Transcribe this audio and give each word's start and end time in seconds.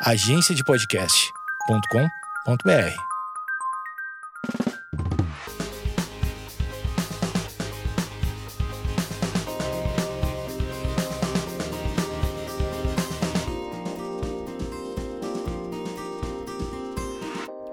agenciadepodcast.com.br. 0.00 2.96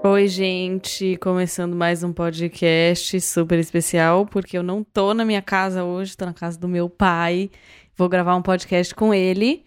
Oi, 0.02 0.28
gente, 0.28 1.16
começando 1.18 1.76
mais 1.76 2.02
um 2.02 2.12
podcast 2.12 3.20
super 3.20 3.60
especial, 3.60 4.26
porque 4.26 4.58
eu 4.58 4.64
não 4.64 4.82
tô 4.82 5.14
na 5.14 5.24
minha 5.24 5.42
casa 5.42 5.84
hoje, 5.84 6.16
tô 6.16 6.26
na 6.26 6.34
casa 6.34 6.58
do 6.58 6.66
meu 6.66 6.90
pai. 6.90 7.52
Vou 7.96 8.08
gravar 8.08 8.34
um 8.34 8.42
podcast 8.42 8.92
com 8.94 9.14
ele 9.14 9.64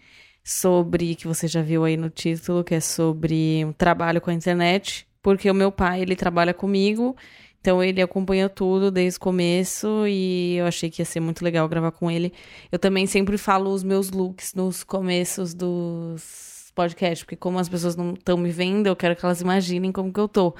sobre 0.50 1.14
que 1.14 1.28
você 1.28 1.46
já 1.46 1.62
viu 1.62 1.84
aí 1.84 1.96
no 1.96 2.10
título, 2.10 2.64
que 2.64 2.74
é 2.74 2.80
sobre 2.80 3.64
um 3.64 3.72
trabalho 3.72 4.20
com 4.20 4.30
a 4.30 4.34
internet, 4.34 5.06
porque 5.22 5.48
o 5.48 5.54
meu 5.54 5.70
pai, 5.70 6.02
ele 6.02 6.16
trabalha 6.16 6.52
comigo, 6.52 7.16
então 7.60 7.80
ele 7.82 8.02
acompanha 8.02 8.48
tudo 8.48 8.90
desde 8.90 9.16
o 9.18 9.20
começo 9.20 10.06
e 10.08 10.56
eu 10.56 10.66
achei 10.66 10.90
que 10.90 11.02
ia 11.02 11.06
ser 11.06 11.20
muito 11.20 11.44
legal 11.44 11.68
gravar 11.68 11.92
com 11.92 12.10
ele. 12.10 12.32
Eu 12.72 12.80
também 12.80 13.06
sempre 13.06 13.38
falo 13.38 13.72
os 13.72 13.84
meus 13.84 14.10
looks 14.10 14.52
nos 14.52 14.82
começos 14.82 15.54
dos 15.54 16.72
podcasts, 16.74 17.22
porque 17.22 17.36
como 17.36 17.58
as 17.58 17.68
pessoas 17.68 17.94
não 17.94 18.14
estão 18.14 18.36
me 18.36 18.50
vendo, 18.50 18.88
eu 18.88 18.96
quero 18.96 19.14
que 19.14 19.24
elas 19.24 19.40
imaginem 19.40 19.92
como 19.92 20.12
que 20.12 20.18
eu 20.18 20.26
tô. 20.26 20.56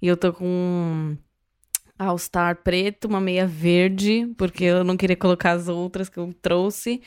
E 0.00 0.06
eu 0.06 0.16
tô 0.16 0.32
com 0.32 0.44
um 0.46 1.16
All-Star 1.98 2.62
preto, 2.62 3.08
uma 3.08 3.20
meia 3.20 3.48
verde, 3.48 4.32
porque 4.38 4.64
eu 4.64 4.84
não 4.84 4.96
queria 4.96 5.16
colocar 5.16 5.52
as 5.52 5.66
outras 5.68 6.08
que 6.08 6.18
eu 6.18 6.32
trouxe. 6.40 7.02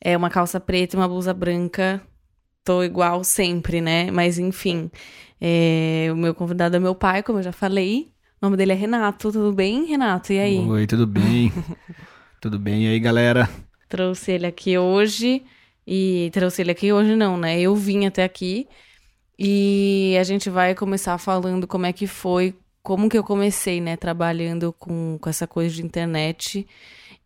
É 0.00 0.16
uma 0.16 0.30
calça 0.30 0.60
preta 0.60 0.96
e 0.96 0.98
uma 0.98 1.08
blusa 1.08 1.32
branca. 1.32 2.02
Tô 2.62 2.82
igual 2.82 3.22
sempre, 3.24 3.80
né? 3.80 4.10
Mas 4.10 4.38
enfim, 4.38 4.90
é... 5.40 6.08
o 6.12 6.16
meu 6.16 6.34
convidado 6.34 6.76
é 6.76 6.80
meu 6.80 6.94
pai, 6.94 7.22
como 7.22 7.38
eu 7.38 7.42
já 7.42 7.52
falei. 7.52 8.12
O 8.40 8.46
nome 8.46 8.56
dele 8.56 8.72
é 8.72 8.74
Renato. 8.74 9.32
Tudo 9.32 9.52
bem, 9.52 9.86
Renato? 9.86 10.32
E 10.32 10.38
aí? 10.38 10.58
Oi, 10.58 10.86
tudo 10.86 11.06
bem? 11.06 11.52
tudo 12.40 12.58
bem? 12.58 12.84
E 12.84 12.88
aí, 12.88 13.00
galera? 13.00 13.48
Trouxe 13.88 14.32
ele 14.32 14.46
aqui 14.46 14.76
hoje. 14.76 15.42
E 15.86 16.30
trouxe 16.32 16.62
ele 16.62 16.70
aqui 16.70 16.92
hoje, 16.92 17.14
não, 17.14 17.36
né? 17.36 17.60
Eu 17.60 17.74
vim 17.74 18.06
até 18.06 18.24
aqui. 18.24 18.66
E 19.38 20.16
a 20.18 20.22
gente 20.22 20.48
vai 20.48 20.74
começar 20.74 21.18
falando 21.18 21.66
como 21.66 21.86
é 21.86 21.92
que 21.92 22.06
foi, 22.06 22.54
como 22.82 23.08
que 23.08 23.18
eu 23.18 23.24
comecei, 23.24 23.80
né? 23.80 23.96
Trabalhando 23.96 24.72
com, 24.72 25.18
com 25.20 25.28
essa 25.28 25.46
coisa 25.46 25.74
de 25.74 25.82
internet. 25.82 26.66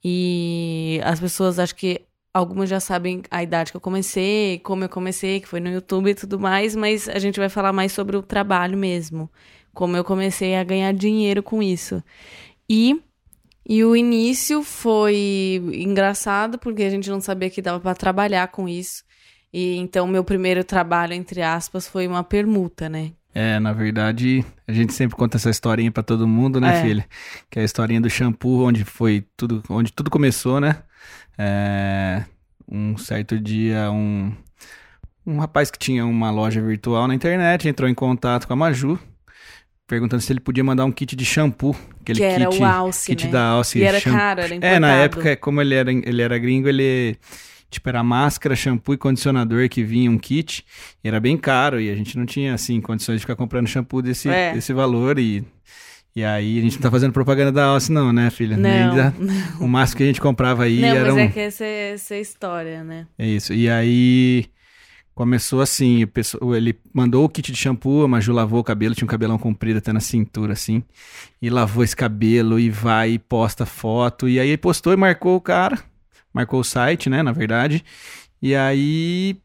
E 0.02 1.00
as 1.04 1.20
pessoas 1.20 1.58
acho 1.58 1.74
que 1.74 2.02
Algumas 2.32 2.68
já 2.68 2.78
sabem 2.78 3.22
a 3.30 3.42
idade 3.42 3.70
que 3.70 3.76
eu 3.76 3.80
comecei, 3.80 4.58
como 4.60 4.84
eu 4.84 4.88
comecei, 4.88 5.40
que 5.40 5.48
foi 5.48 5.60
no 5.60 5.70
YouTube 5.70 6.10
e 6.10 6.14
tudo 6.14 6.38
mais, 6.38 6.76
mas 6.76 7.08
a 7.08 7.18
gente 7.18 7.40
vai 7.40 7.48
falar 7.48 7.72
mais 7.72 7.92
sobre 7.92 8.16
o 8.16 8.22
trabalho 8.22 8.76
mesmo. 8.76 9.30
Como 9.72 9.96
eu 9.96 10.04
comecei 10.04 10.54
a 10.56 10.64
ganhar 10.64 10.92
dinheiro 10.92 11.42
com 11.42 11.62
isso. 11.62 12.02
E, 12.68 13.00
e 13.66 13.82
o 13.84 13.96
início 13.96 14.62
foi 14.62 15.62
engraçado, 15.74 16.58
porque 16.58 16.82
a 16.82 16.90
gente 16.90 17.08
não 17.08 17.20
sabia 17.20 17.50
que 17.50 17.62
dava 17.62 17.80
para 17.80 17.94
trabalhar 17.94 18.48
com 18.48 18.68
isso. 18.68 19.02
E 19.52 19.76
então 19.76 20.06
meu 20.06 20.22
primeiro 20.22 20.62
trabalho, 20.62 21.14
entre 21.14 21.42
aspas, 21.42 21.88
foi 21.88 22.06
uma 22.06 22.22
permuta, 22.22 22.88
né? 22.88 23.12
É, 23.34 23.58
na 23.60 23.72
verdade, 23.72 24.44
a 24.66 24.72
gente 24.72 24.92
sempre 24.92 25.16
conta 25.16 25.36
essa 25.36 25.50
historinha 25.50 25.92
para 25.92 26.02
todo 26.02 26.26
mundo, 26.26 26.60
né, 26.60 26.78
é. 26.78 26.82
filha? 26.82 27.06
Que 27.50 27.58
é 27.58 27.62
a 27.62 27.64
historinha 27.64 28.00
do 28.00 28.10
shampoo, 28.10 28.64
onde 28.64 28.84
foi 28.84 29.24
tudo, 29.36 29.62
onde 29.68 29.92
tudo 29.92 30.10
começou, 30.10 30.60
né? 30.60 30.82
É, 31.38 32.24
um 32.68 32.98
certo 32.98 33.38
dia, 33.38 33.90
um, 33.90 34.32
um 35.24 35.38
rapaz 35.38 35.70
que 35.70 35.78
tinha 35.78 36.04
uma 36.04 36.30
loja 36.30 36.60
virtual 36.60 37.06
na 37.06 37.14
internet 37.14 37.68
entrou 37.68 37.88
em 37.88 37.94
contato 37.94 38.46
com 38.46 38.52
a 38.52 38.56
Maju, 38.56 38.98
perguntando 39.86 40.20
se 40.20 40.32
ele 40.32 40.40
podia 40.40 40.64
mandar 40.64 40.84
um 40.84 40.90
kit 40.90 41.14
de 41.14 41.24
shampoo. 41.24 41.76
Aquele 42.00 42.18
que 42.18 42.24
era 42.24 42.48
kit, 42.48 42.62
o 42.62 42.64
Alce, 42.64 43.06
kit 43.06 43.26
né? 43.26 43.32
da 43.32 43.44
Alce. 43.46 43.78
E 43.78 43.84
era 43.84 44.00
shampoo. 44.00 44.18
caro, 44.18 44.40
era 44.40 44.54
importado. 44.54 44.74
É, 44.74 44.78
na 44.80 44.92
época, 44.94 45.36
como 45.36 45.60
ele 45.60 45.74
era, 45.74 45.92
ele 45.92 46.22
era 46.22 46.38
gringo, 46.38 46.68
ele... 46.68 47.16
Tipo, 47.70 47.90
era 47.90 48.02
máscara, 48.02 48.56
shampoo 48.56 48.94
e 48.94 48.96
condicionador 48.96 49.68
que 49.68 49.84
vinha 49.84 50.10
um 50.10 50.16
kit. 50.16 50.64
era 51.04 51.20
bem 51.20 51.36
caro 51.36 51.78
e 51.78 51.90
a 51.90 51.94
gente 51.94 52.16
não 52.16 52.24
tinha, 52.24 52.54
assim, 52.54 52.80
condições 52.80 53.16
de 53.16 53.20
ficar 53.20 53.36
comprando 53.36 53.66
shampoo 53.66 54.00
desse, 54.00 54.26
é. 54.30 54.54
desse 54.54 54.72
valor. 54.72 55.18
E 55.18 55.44
e 56.18 56.24
aí 56.24 56.58
a 56.58 56.62
gente 56.62 56.74
não 56.74 56.82
tá 56.82 56.90
fazendo 56.90 57.12
propaganda 57.12 57.52
da 57.52 57.66
Alce, 57.66 57.92
não, 57.92 58.12
né, 58.12 58.28
filha? 58.28 58.56
Não, 58.56 58.96
da... 58.96 59.12
O 59.60 59.68
máximo 59.68 59.98
que 59.98 60.02
a 60.02 60.06
gente 60.06 60.20
comprava 60.20 60.64
aí 60.64 60.80
não, 60.80 60.88
era. 60.88 61.04
Mas 61.04 61.14
um... 61.14 61.18
é 61.20 61.28
que 61.28 61.38
essa 61.38 61.64
é, 61.64 61.92
essa 61.92 62.16
é 62.16 62.20
história, 62.20 62.82
né? 62.82 63.06
É 63.16 63.24
isso. 63.24 63.54
E 63.54 63.70
aí 63.70 64.46
começou 65.14 65.60
assim, 65.60 66.04
ele 66.56 66.76
mandou 66.92 67.24
o 67.24 67.28
kit 67.28 67.52
de 67.52 67.56
shampoo, 67.56 68.02
a 68.02 68.08
Maju 68.08 68.32
lavou 68.32 68.58
o 68.58 68.64
cabelo, 68.64 68.96
tinha 68.96 69.04
um 69.04 69.08
cabelão 69.08 69.38
comprido 69.38 69.78
até 69.78 69.92
na 69.92 70.00
cintura, 70.00 70.54
assim. 70.54 70.82
E 71.40 71.48
lavou 71.48 71.84
esse 71.84 71.94
cabelo 71.94 72.58
e 72.58 72.68
vai 72.68 73.10
e 73.12 73.18
posta 73.20 73.64
foto. 73.64 74.28
E 74.28 74.40
aí 74.40 74.48
ele 74.48 74.58
postou 74.58 74.92
e 74.92 74.96
marcou 74.96 75.36
o 75.36 75.40
cara. 75.40 75.78
Marcou 76.34 76.58
o 76.58 76.64
site, 76.64 77.08
né, 77.08 77.22
na 77.22 77.30
verdade. 77.30 77.84
E 78.42 78.56
aí 78.56 79.36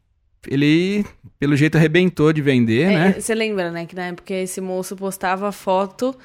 ele, 0.48 1.04
pelo 1.38 1.56
jeito, 1.56 1.76
arrebentou 1.76 2.32
de 2.32 2.42
vender, 2.42 2.90
é, 2.90 2.98
né? 2.98 3.12
Você 3.18 3.34
lembra, 3.34 3.70
né, 3.70 3.86
que 3.86 3.94
na 3.94 4.06
época 4.06 4.34
esse 4.34 4.60
moço 4.60 4.96
postava 4.96 5.50
foto 5.52 6.16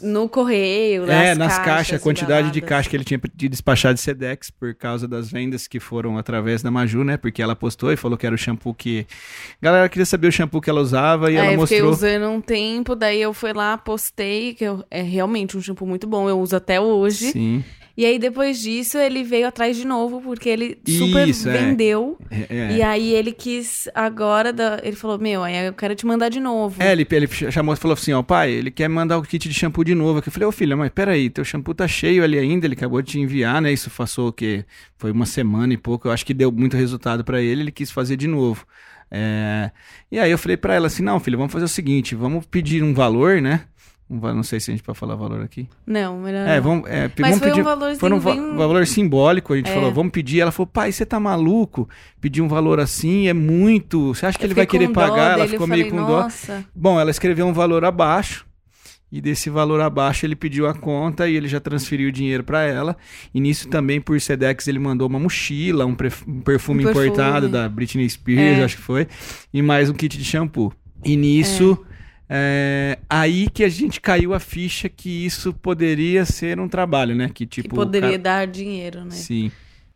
no 0.00 0.28
correio, 0.28 1.06
nas 1.06 1.16
É, 1.16 1.34
nas 1.34 1.56
caixas, 1.56 1.64
caixas, 1.64 2.00
a 2.00 2.02
quantidade 2.02 2.50
de 2.50 2.60
caixa 2.60 2.88
que 2.88 2.96
ele 2.96 3.04
tinha 3.04 3.20
de 3.34 3.48
despachar 3.48 3.92
de 3.92 4.00
Sedex 4.00 4.50
por 4.50 4.74
causa 4.74 5.08
das 5.08 5.30
vendas 5.30 5.66
que 5.66 5.80
foram 5.80 6.16
através 6.16 6.62
da 6.62 6.70
Maju, 6.70 7.02
né? 7.04 7.16
Porque 7.16 7.42
ela 7.42 7.56
postou 7.56 7.92
e 7.92 7.96
falou 7.96 8.16
que 8.16 8.24
era 8.24 8.34
o 8.34 8.38
shampoo 8.38 8.74
que. 8.74 9.06
A 9.60 9.64
galera 9.64 9.88
queria 9.88 10.06
saber 10.06 10.28
o 10.28 10.32
shampoo 10.32 10.60
que 10.60 10.70
ela 10.70 10.80
usava 10.80 11.30
e 11.30 11.36
é, 11.36 11.38
ela 11.38 11.52
eu 11.52 11.58
mostrou. 11.58 11.80
Eu 11.80 11.94
fiquei 11.94 12.08
usando 12.08 12.30
um 12.30 12.40
tempo, 12.40 12.94
daí 12.94 13.20
eu 13.20 13.34
fui 13.34 13.52
lá, 13.52 13.76
postei, 13.76 14.54
que 14.54 14.64
eu... 14.64 14.84
é 14.90 15.02
realmente 15.02 15.56
um 15.56 15.60
shampoo 15.60 15.86
muito 15.86 16.06
bom, 16.06 16.28
eu 16.28 16.38
uso 16.38 16.54
até 16.54 16.80
hoje. 16.80 17.32
Sim. 17.32 17.64
E 17.96 18.06
aí, 18.06 18.18
depois 18.18 18.60
disso, 18.60 18.96
ele 18.96 19.22
veio 19.22 19.46
atrás 19.46 19.76
de 19.76 19.86
novo, 19.86 20.20
porque 20.22 20.48
ele 20.48 20.78
super 20.86 21.28
Isso, 21.28 21.48
é. 21.48 21.52
vendeu. 21.52 22.16
É. 22.30 22.46
É. 22.48 22.76
E 22.76 22.82
aí, 22.82 23.12
ele 23.12 23.32
quis 23.32 23.88
agora. 23.94 24.52
Da... 24.52 24.80
Ele 24.82 24.96
falou: 24.96 25.18
Meu, 25.18 25.42
aí 25.42 25.66
eu 25.66 25.72
quero 25.74 25.94
te 25.94 26.06
mandar 26.06 26.28
de 26.30 26.40
novo. 26.40 26.82
É, 26.82 26.92
ele, 26.92 27.06
ele 27.10 27.28
chamou 27.50 27.74
e 27.74 27.76
falou 27.76 27.94
assim: 27.94 28.12
Ó, 28.12 28.22
pai, 28.22 28.50
ele 28.50 28.70
quer 28.70 28.88
mandar 28.88 29.18
o 29.18 29.22
kit 29.22 29.48
de 29.48 29.54
shampoo 29.54 29.84
de 29.84 29.94
novo. 29.94 30.18
Eu 30.24 30.32
falei: 30.32 30.46
Ô, 30.46 30.48
oh, 30.48 30.52
filha, 30.52 30.76
mas 30.76 30.90
peraí, 30.90 31.28
teu 31.28 31.44
shampoo 31.44 31.74
tá 31.74 31.86
cheio 31.86 32.24
ali 32.24 32.38
ainda. 32.38 32.66
Ele 32.66 32.74
acabou 32.74 33.02
de 33.02 33.12
te 33.12 33.20
enviar, 33.20 33.60
né? 33.60 33.72
Isso 33.72 33.90
passou 33.90 34.28
o 34.28 34.32
quê? 34.32 34.64
Foi 34.96 35.10
uma 35.10 35.26
semana 35.26 35.74
e 35.74 35.76
pouco. 35.76 36.08
Eu 36.08 36.12
acho 36.12 36.24
que 36.24 36.32
deu 36.32 36.50
muito 36.50 36.76
resultado 36.76 37.22
para 37.22 37.42
ele. 37.42 37.62
Ele 37.62 37.72
quis 37.72 37.90
fazer 37.90 38.16
de 38.16 38.26
novo. 38.26 38.66
É... 39.10 39.70
E 40.10 40.18
aí, 40.18 40.30
eu 40.30 40.38
falei 40.38 40.56
para 40.56 40.74
ela 40.74 40.86
assim: 40.86 41.02
Não, 41.02 41.20
filha, 41.20 41.36
vamos 41.36 41.52
fazer 41.52 41.66
o 41.66 41.68
seguinte: 41.68 42.14
vamos 42.14 42.46
pedir 42.46 42.82
um 42.82 42.94
valor, 42.94 43.42
né? 43.42 43.66
Não 44.12 44.42
sei 44.42 44.60
se 44.60 44.70
a 44.70 44.74
gente 44.74 44.82
pode 44.82 44.98
falar 44.98 45.14
valor 45.14 45.42
aqui. 45.42 45.68
Não, 45.86 46.20
melhor 46.20 46.46
é, 46.46 46.56
não. 46.56 46.62
Vamos, 46.62 46.90
é, 46.90 47.10
Mas 47.18 47.30
vamos 47.30 47.38
foi 47.38 47.48
pedir, 47.48 47.60
um 47.60 47.64
valor 47.64 47.96
foi 47.96 48.12
um 48.12 48.18
bem... 48.20 48.56
valor 48.56 48.86
simbólico. 48.86 49.52
A 49.52 49.56
gente 49.56 49.70
é. 49.70 49.74
falou, 49.74 49.92
vamos 49.92 50.12
pedir. 50.12 50.40
Ela 50.40 50.52
falou, 50.52 50.66
pai, 50.66 50.92
você 50.92 51.06
tá 51.06 51.18
maluco? 51.18 51.88
Pedir 52.20 52.42
um 52.42 52.48
valor 52.48 52.78
assim 52.80 53.28
é 53.28 53.32
muito. 53.32 54.14
Você 54.14 54.26
acha 54.26 54.38
que 54.38 54.44
eu 54.44 54.48
ele 54.48 54.54
vai 54.54 54.66
querer 54.66 54.88
pagar? 54.90 55.30
Dele, 55.30 55.40
ela 55.40 55.48
ficou 55.48 55.66
meio 55.66 55.88
falei, 55.88 56.04
com 56.04 56.12
Nossa. 56.12 56.58
dó. 56.58 56.64
Bom, 56.74 57.00
ela 57.00 57.10
escreveu 57.10 57.46
um 57.46 57.52
valor 57.52 57.84
abaixo. 57.84 58.46
E 59.12 59.20
desse 59.20 59.50
valor 59.50 59.78
abaixo 59.82 60.24
ele 60.24 60.34
pediu 60.34 60.66
a 60.66 60.72
conta 60.72 61.28
e 61.28 61.36
ele 61.36 61.46
já 61.46 61.60
transferiu 61.60 62.08
o 62.08 62.12
dinheiro 62.12 62.42
para 62.42 62.62
ela. 62.62 62.96
E 63.34 63.40
nisso 63.40 63.68
também 63.68 64.00
por 64.00 64.18
Sedex 64.18 64.66
ele 64.66 64.78
mandou 64.78 65.06
uma 65.06 65.18
mochila, 65.18 65.84
um, 65.84 65.94
perfume, 65.94 66.38
um 66.38 66.40
perfume 66.40 66.84
importado 66.84 67.46
da 67.46 67.68
Britney 67.68 68.08
Spears, 68.08 68.58
é. 68.58 68.64
acho 68.64 68.76
que 68.76 68.82
foi, 68.82 69.06
e 69.52 69.60
mais 69.60 69.90
um 69.90 69.92
kit 69.92 70.16
de 70.16 70.24
shampoo. 70.24 70.72
E 71.04 71.14
nisso 71.14 71.78
é. 72.34 72.98
Aí 73.10 73.50
que 73.50 73.62
a 73.62 73.68
gente 73.68 74.00
caiu 74.00 74.32
a 74.32 74.40
ficha 74.40 74.88
que 74.88 75.26
isso 75.26 75.52
poderia 75.52 76.24
ser 76.24 76.58
um 76.58 76.66
trabalho, 76.66 77.14
né? 77.14 77.30
Que 77.32 77.44
tipo. 77.44 77.68
Que 77.68 77.74
poderia 77.74 78.10
cara... 78.12 78.18
dar 78.18 78.46
dinheiro, 78.46 79.04
né? 79.04 79.10
Sim. 79.10 79.52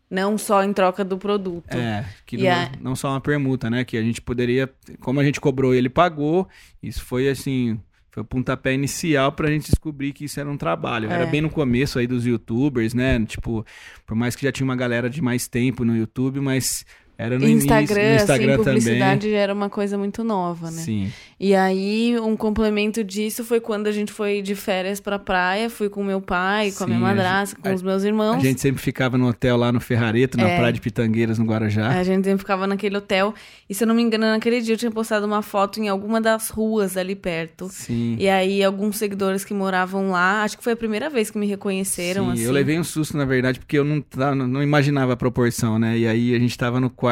Não 0.07 0.37
só 0.37 0.63
em 0.63 0.71
troca 0.71 1.03
do 1.03 1.17
produto. 1.17 1.73
É, 1.73 2.05
que 2.27 2.37
não, 2.37 2.51
a... 2.51 2.71
não, 2.79 2.95
só 2.95 3.09
uma 3.09 3.19
permuta, 3.19 3.71
né? 3.71 3.83
Que 3.83 3.97
a 3.97 4.03
gente 4.03 4.21
poderia. 4.21 4.69
Como 4.99 5.19
a 5.19 5.23
gente 5.23 5.41
cobrou 5.41 5.73
ele 5.73 5.89
pagou, 5.89 6.47
isso 6.81 7.03
foi 7.03 7.27
assim. 7.27 7.79
Foi 8.11 8.21
o 8.21 8.25
pontapé 8.25 8.73
inicial 8.73 9.31
pra 9.31 9.49
gente 9.49 9.69
descobrir 9.69 10.13
que 10.13 10.25
isso 10.25 10.39
era 10.39 10.49
um 10.49 10.57
trabalho. 10.57 11.09
É. 11.09 11.13
Era 11.13 11.25
bem 11.25 11.41
no 11.41 11.49
começo 11.49 11.97
aí 11.97 12.05
dos 12.05 12.23
youtubers, 12.25 12.93
né? 12.93 13.23
Tipo, 13.25 13.65
por 14.05 14.15
mais 14.15 14.35
que 14.35 14.43
já 14.43 14.51
tinha 14.51 14.63
uma 14.63 14.75
galera 14.75 15.09
de 15.09 15.23
mais 15.23 15.47
tempo 15.47 15.83
no 15.83 15.97
YouTube, 15.97 16.39
mas 16.39 16.85
era 17.17 17.39
no 17.39 17.47
Instagram, 17.47 18.01
início, 18.01 18.09
no 18.09 18.15
Instagram 18.15 18.53
assim, 18.53 18.63
publicidade 18.63 19.21
também. 19.21 19.35
era 19.35 19.53
uma 19.53 19.69
coisa 19.71 19.97
muito 19.97 20.23
nova, 20.23 20.69
né? 20.69 20.83
Sim. 20.83 21.11
E 21.39 21.55
aí, 21.55 22.15
um 22.19 22.37
complemento 22.37 23.03
disso 23.03 23.43
foi 23.43 23.59
quando 23.59 23.87
a 23.87 23.91
gente 23.91 24.11
foi 24.11 24.41
de 24.41 24.53
férias 24.53 24.99
pra 24.99 25.17
praia, 25.17 25.67
fui 25.67 25.89
com 25.89 26.03
meu 26.03 26.21
pai, 26.21 26.71
com 26.71 26.77
Sim, 26.77 26.83
a 26.83 26.87
minha 26.87 26.99
madrasta, 26.99 27.57
com 27.59 27.69
a, 27.69 27.73
os 27.73 27.81
meus 27.81 28.03
irmãos. 28.03 28.37
A 28.37 28.39
gente 28.39 28.61
sempre 28.61 28.81
ficava 28.81 29.17
no 29.17 29.27
hotel 29.27 29.57
lá 29.57 29.71
no 29.71 29.79
Ferrareto, 29.79 30.37
na 30.37 30.47
é, 30.47 30.57
praia 30.57 30.73
de 30.73 30.79
Pitangueiras, 30.79 31.39
no 31.39 31.45
Guarujá. 31.45 31.89
A 31.89 32.03
gente 32.03 32.23
sempre 32.23 32.39
ficava 32.39 32.67
naquele 32.67 32.97
hotel. 32.97 33.33
E 33.67 33.73
se 33.73 33.83
eu 33.83 33.87
não 33.87 33.95
me 33.95 34.03
engano, 34.03 34.25
naquele 34.27 34.61
dia 34.61 34.75
eu 34.75 34.77
tinha 34.77 34.91
postado 34.91 35.25
uma 35.25 35.41
foto 35.41 35.79
em 35.79 35.89
alguma 35.89 36.21
das 36.21 36.49
ruas 36.49 36.97
ali 36.97 37.15
perto. 37.15 37.67
Sim. 37.71 38.15
E 38.19 38.29
aí, 38.29 38.63
alguns 38.63 38.97
seguidores 38.97 39.43
que 39.43 39.55
moravam 39.55 40.11
lá, 40.11 40.43
acho 40.43 40.55
que 40.55 40.63
foi 40.63 40.73
a 40.73 40.77
primeira 40.77 41.09
vez 41.09 41.31
que 41.31 41.37
me 41.39 41.47
reconheceram, 41.47 42.25
Sim, 42.25 42.31
assim. 42.33 42.43
eu 42.43 42.51
levei 42.51 42.79
um 42.79 42.83
susto, 42.83 43.17
na 43.17 43.25
verdade, 43.25 43.59
porque 43.59 43.77
eu 43.77 43.83
não, 43.83 44.03
não 44.35 44.61
imaginava 44.61 45.13
a 45.13 45.17
proporção, 45.17 45.79
né? 45.79 45.97
E 45.97 46.07
aí, 46.07 46.35
a 46.35 46.39
gente 46.39 46.55
tava 46.55 46.79
no 46.79 46.89
quarto 46.89 47.06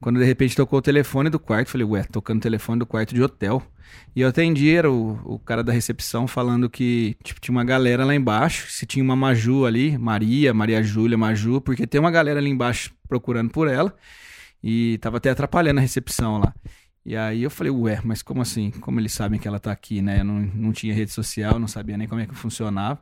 Quando 0.00 0.18
de 0.20 0.24
repente 0.24 0.54
tocou 0.54 0.78
o 0.78 0.82
telefone 0.82 1.28
do 1.28 1.38
quarto, 1.38 1.70
falei, 1.70 1.86
ué, 1.86 2.04
tocando 2.04 2.38
o 2.38 2.42
telefone 2.42 2.78
do 2.78 2.86
quarto 2.86 3.14
de 3.14 3.22
hotel. 3.22 3.62
E 4.14 4.20
eu 4.20 4.28
atendi, 4.28 4.70
era 4.70 4.90
o, 4.90 5.18
o 5.24 5.38
cara 5.38 5.62
da 5.64 5.72
recepção 5.72 6.26
falando 6.28 6.70
que 6.70 7.16
tipo, 7.22 7.40
tinha 7.40 7.52
uma 7.52 7.64
galera 7.64 8.04
lá 8.04 8.14
embaixo, 8.14 8.70
se 8.70 8.86
tinha 8.86 9.02
uma 9.02 9.16
Maju 9.16 9.64
ali, 9.66 9.98
Maria, 9.98 10.54
Maria 10.54 10.82
Júlia, 10.82 11.18
Maju, 11.18 11.60
porque 11.60 11.86
tem 11.86 12.00
uma 12.00 12.10
galera 12.10 12.38
ali 12.38 12.50
embaixo 12.50 12.92
procurando 13.08 13.50
por 13.50 13.68
ela. 13.68 13.94
E 14.62 14.98
tava 14.98 15.18
até 15.18 15.30
atrapalhando 15.30 15.78
a 15.78 15.82
recepção 15.82 16.38
lá. 16.38 16.54
E 17.04 17.16
aí 17.16 17.42
eu 17.42 17.50
falei, 17.50 17.72
ué, 17.72 18.00
mas 18.04 18.22
como 18.22 18.42
assim? 18.42 18.70
Como 18.70 19.00
eles 19.00 19.12
sabem 19.12 19.40
que 19.40 19.48
ela 19.48 19.58
tá 19.58 19.72
aqui, 19.72 20.02
né? 20.02 20.22
Não, 20.22 20.34
não 20.34 20.72
tinha 20.72 20.94
rede 20.94 21.10
social, 21.10 21.58
não 21.58 21.68
sabia 21.68 21.96
nem 21.96 22.06
como 22.06 22.20
é 22.20 22.26
que 22.26 22.34
funcionava. 22.34 23.00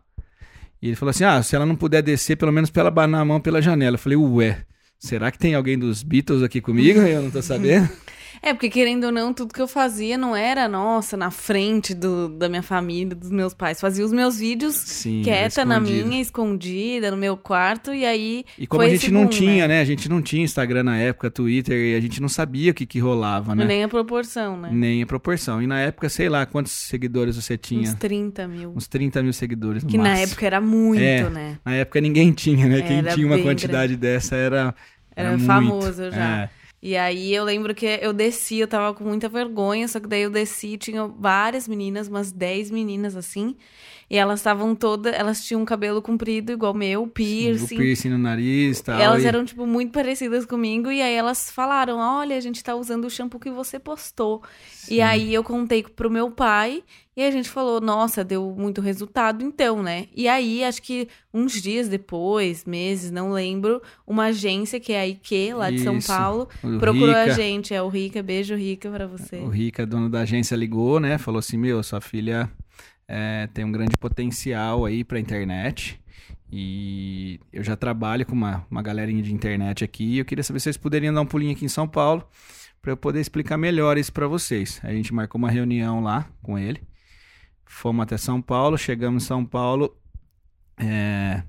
E 0.80 0.88
ele 0.88 0.96
falou 0.96 1.10
assim: 1.10 1.24
ah, 1.24 1.42
se 1.42 1.56
ela 1.56 1.66
não 1.66 1.76
puder 1.76 2.02
descer, 2.02 2.36
pelo 2.36 2.52
menos 2.52 2.70
pra 2.70 2.82
ela 2.82 2.90
banar 2.90 3.20
a 3.20 3.24
mão 3.24 3.40
pela 3.40 3.60
janela. 3.62 3.94
Eu 3.94 3.98
falei, 3.98 4.16
ué, 4.16 4.64
será 5.06 5.30
que 5.30 5.38
tem 5.38 5.54
alguém 5.54 5.78
dos 5.78 6.02
Beatles 6.02 6.42
aqui 6.42 6.60
comigo? 6.60 7.00
Eu 7.00 7.22
não 7.22 7.30
tô 7.30 7.40
sabendo. 7.40 7.88
É, 8.42 8.52
porque 8.52 8.68
querendo 8.68 9.04
ou 9.04 9.10
não, 9.12 9.32
tudo 9.32 9.52
que 9.52 9.60
eu 9.60 9.66
fazia 9.66 10.16
não 10.16 10.36
era, 10.36 10.68
nossa, 10.68 11.16
na 11.16 11.30
frente 11.30 11.94
do, 11.94 12.28
da 12.28 12.48
minha 12.48 12.62
família, 12.62 13.14
dos 13.14 13.30
meus 13.30 13.54
pais. 13.54 13.80
Fazia 13.80 14.04
os 14.04 14.12
meus 14.12 14.38
vídeos 14.38 14.74
Sim, 14.74 15.22
quieta 15.24 15.64
na 15.64 15.78
escondido. 15.78 16.06
minha, 16.06 16.20
escondida, 16.22 17.10
no 17.10 17.16
meu 17.16 17.36
quarto, 17.36 17.92
e 17.94 18.04
aí. 18.04 18.44
E 18.58 18.66
como 18.66 18.82
a 18.82 18.88
gente 18.88 19.10
não 19.10 19.22
boom, 19.22 19.30
tinha, 19.30 19.66
né? 19.66 19.76
né? 19.76 19.80
A 19.80 19.84
gente 19.84 20.08
não 20.08 20.20
tinha 20.22 20.44
Instagram 20.44 20.84
na 20.84 20.96
época, 20.98 21.30
Twitter, 21.30 21.76
e 21.76 21.96
a 21.96 22.00
gente 22.00 22.20
não 22.20 22.28
sabia 22.28 22.70
o 22.70 22.74
que, 22.74 22.86
que 22.86 22.98
rolava, 23.00 23.54
né? 23.54 23.64
Nem 23.64 23.82
a 23.82 23.88
proporção, 23.88 24.56
né? 24.56 24.68
Nem 24.70 25.02
a 25.02 25.06
proporção. 25.06 25.60
E 25.62 25.66
na 25.66 25.80
época, 25.80 26.08
sei 26.08 26.28
lá, 26.28 26.46
quantos 26.46 26.72
seguidores 26.72 27.36
você 27.36 27.56
tinha? 27.56 27.82
Uns 27.88 27.94
30 27.94 28.46
mil. 28.46 28.72
Uns 28.76 28.86
30 28.86 29.22
mil 29.22 29.32
seguidores 29.32 29.82
no 29.82 29.88
que 29.90 29.96
na 29.96 30.04
máximo. 30.10 30.26
época 30.26 30.46
era 30.46 30.60
muito, 30.60 31.02
É. 31.02 31.28
né? 31.30 31.58
Na 31.64 31.74
época 31.74 32.00
ninguém 32.00 32.32
tinha, 32.32 32.66
né? 32.68 32.82
Quem 32.82 32.98
Era 32.98 33.12
tinha 33.14 33.26
uma 33.26 33.38
quantidade 33.38 33.96
dessa 33.96 34.36
era. 34.36 34.74
Era 35.16 35.30
muito. 35.30 35.46
famoso 35.46 36.10
já. 36.10 36.42
É. 36.42 36.50
E 36.82 36.96
aí 36.96 37.34
eu 37.34 37.42
lembro 37.42 37.74
que 37.74 37.86
eu 37.86 38.12
desci, 38.12 38.58
eu 38.58 38.68
tava 38.68 38.94
com 38.94 39.02
muita 39.02 39.28
vergonha, 39.28 39.88
só 39.88 39.98
que 39.98 40.06
daí 40.06 40.22
eu 40.22 40.30
desci 40.30 40.74
e 40.74 40.78
tinha 40.78 41.06
várias 41.06 41.66
meninas, 41.66 42.06
umas 42.06 42.30
10 42.30 42.70
meninas 42.70 43.16
assim. 43.16 43.56
E 44.08 44.16
elas 44.16 44.38
estavam 44.38 44.72
todas, 44.74 45.12
elas 45.14 45.44
tinham 45.44 45.60
um 45.60 45.64
cabelo 45.64 46.00
comprido 46.00 46.52
igual 46.52 46.72
o 46.72 46.76
meu, 46.76 47.06
piercing. 47.08 47.74
O 47.74 47.78
piercing 47.78 48.08
no 48.10 48.18
nariz 48.18 48.78
e 48.78 48.84
tal. 48.84 49.00
Elas 49.00 49.24
e- 49.24 49.26
eram, 49.26 49.44
tipo, 49.44 49.66
muito 49.66 49.90
parecidas 49.90 50.46
comigo. 50.46 50.90
E 50.92 51.02
aí 51.02 51.12
elas 51.14 51.50
falaram: 51.50 51.98
Olha, 51.98 52.36
a 52.36 52.40
gente 52.40 52.62
tá 52.62 52.74
usando 52.76 53.06
o 53.06 53.10
shampoo 53.10 53.40
que 53.40 53.50
você 53.50 53.80
postou. 53.80 54.42
E 54.88 55.00
aí 55.00 55.34
eu 55.34 55.42
contei 55.42 55.82
pro 55.82 56.08
meu 56.10 56.30
pai. 56.30 56.84
E 57.16 57.22
a 57.24 57.30
gente 57.32 57.48
falou: 57.48 57.80
Nossa, 57.80 58.22
deu 58.22 58.54
muito 58.56 58.80
resultado, 58.80 59.42
então, 59.44 59.82
né? 59.82 60.06
E 60.14 60.28
aí, 60.28 60.62
acho 60.62 60.82
que 60.82 61.08
uns 61.34 61.60
dias 61.60 61.88
depois, 61.88 62.64
meses, 62.64 63.10
não 63.10 63.32
lembro, 63.32 63.82
uma 64.06 64.26
agência 64.26 64.78
que 64.78 64.92
é 64.92 65.00
a 65.00 65.06
IQ, 65.08 65.54
lá 65.54 65.70
de 65.70 65.80
São 65.80 65.96
Isso. 65.98 66.06
Paulo, 66.06 66.48
O 66.62 66.78
procurou 66.78 67.14
a 67.16 67.22
Rica- 67.24 67.34
gente. 67.34 67.74
É 67.74 67.82
o 67.82 67.88
Rica, 67.88 68.22
beijo, 68.22 68.54
Rica, 68.54 68.88
pra 68.88 69.06
você. 69.08 69.38
O 69.38 69.48
Rica, 69.48 69.84
dono 69.84 70.08
da 70.08 70.20
agência, 70.20 70.54
ligou, 70.54 71.00
né? 71.00 71.18
Falou 71.18 71.40
assim: 71.40 71.56
Meu, 71.56 71.82
sua 71.82 72.00
filha 72.00 72.48
é, 73.08 73.46
tem 73.48 73.64
um 73.64 73.72
grande 73.72 73.96
potencial 73.96 74.84
aí 74.84 75.04
pra 75.04 75.20
internet. 75.20 76.00
E 76.50 77.40
eu 77.52 77.62
já 77.62 77.76
trabalho 77.76 78.24
com 78.24 78.32
uma, 78.32 78.64
uma 78.70 78.82
galerinha 78.82 79.22
de 79.22 79.34
internet 79.34 79.84
aqui. 79.84 80.04
E 80.04 80.18
eu 80.18 80.24
queria 80.24 80.44
saber 80.44 80.60
se 80.60 80.64
vocês 80.64 80.76
poderiam 80.76 81.12
dar 81.12 81.20
um 81.20 81.26
pulinho 81.26 81.52
aqui 81.52 81.64
em 81.64 81.68
São 81.68 81.88
Paulo 81.88 82.26
pra 82.80 82.92
eu 82.92 82.96
poder 82.96 83.20
explicar 83.20 83.56
melhor 83.56 83.98
isso 83.98 84.12
pra 84.12 84.28
vocês. 84.28 84.80
A 84.84 84.92
gente 84.92 85.12
marcou 85.12 85.38
uma 85.38 85.50
reunião 85.50 86.00
lá 86.00 86.28
com 86.42 86.58
ele. 86.58 86.82
Fomos 87.64 88.04
até 88.04 88.16
São 88.16 88.40
Paulo, 88.40 88.78
chegamos 88.78 89.24
em 89.24 89.26
São 89.26 89.44
Paulo. 89.44 89.96
é, 90.78 91.42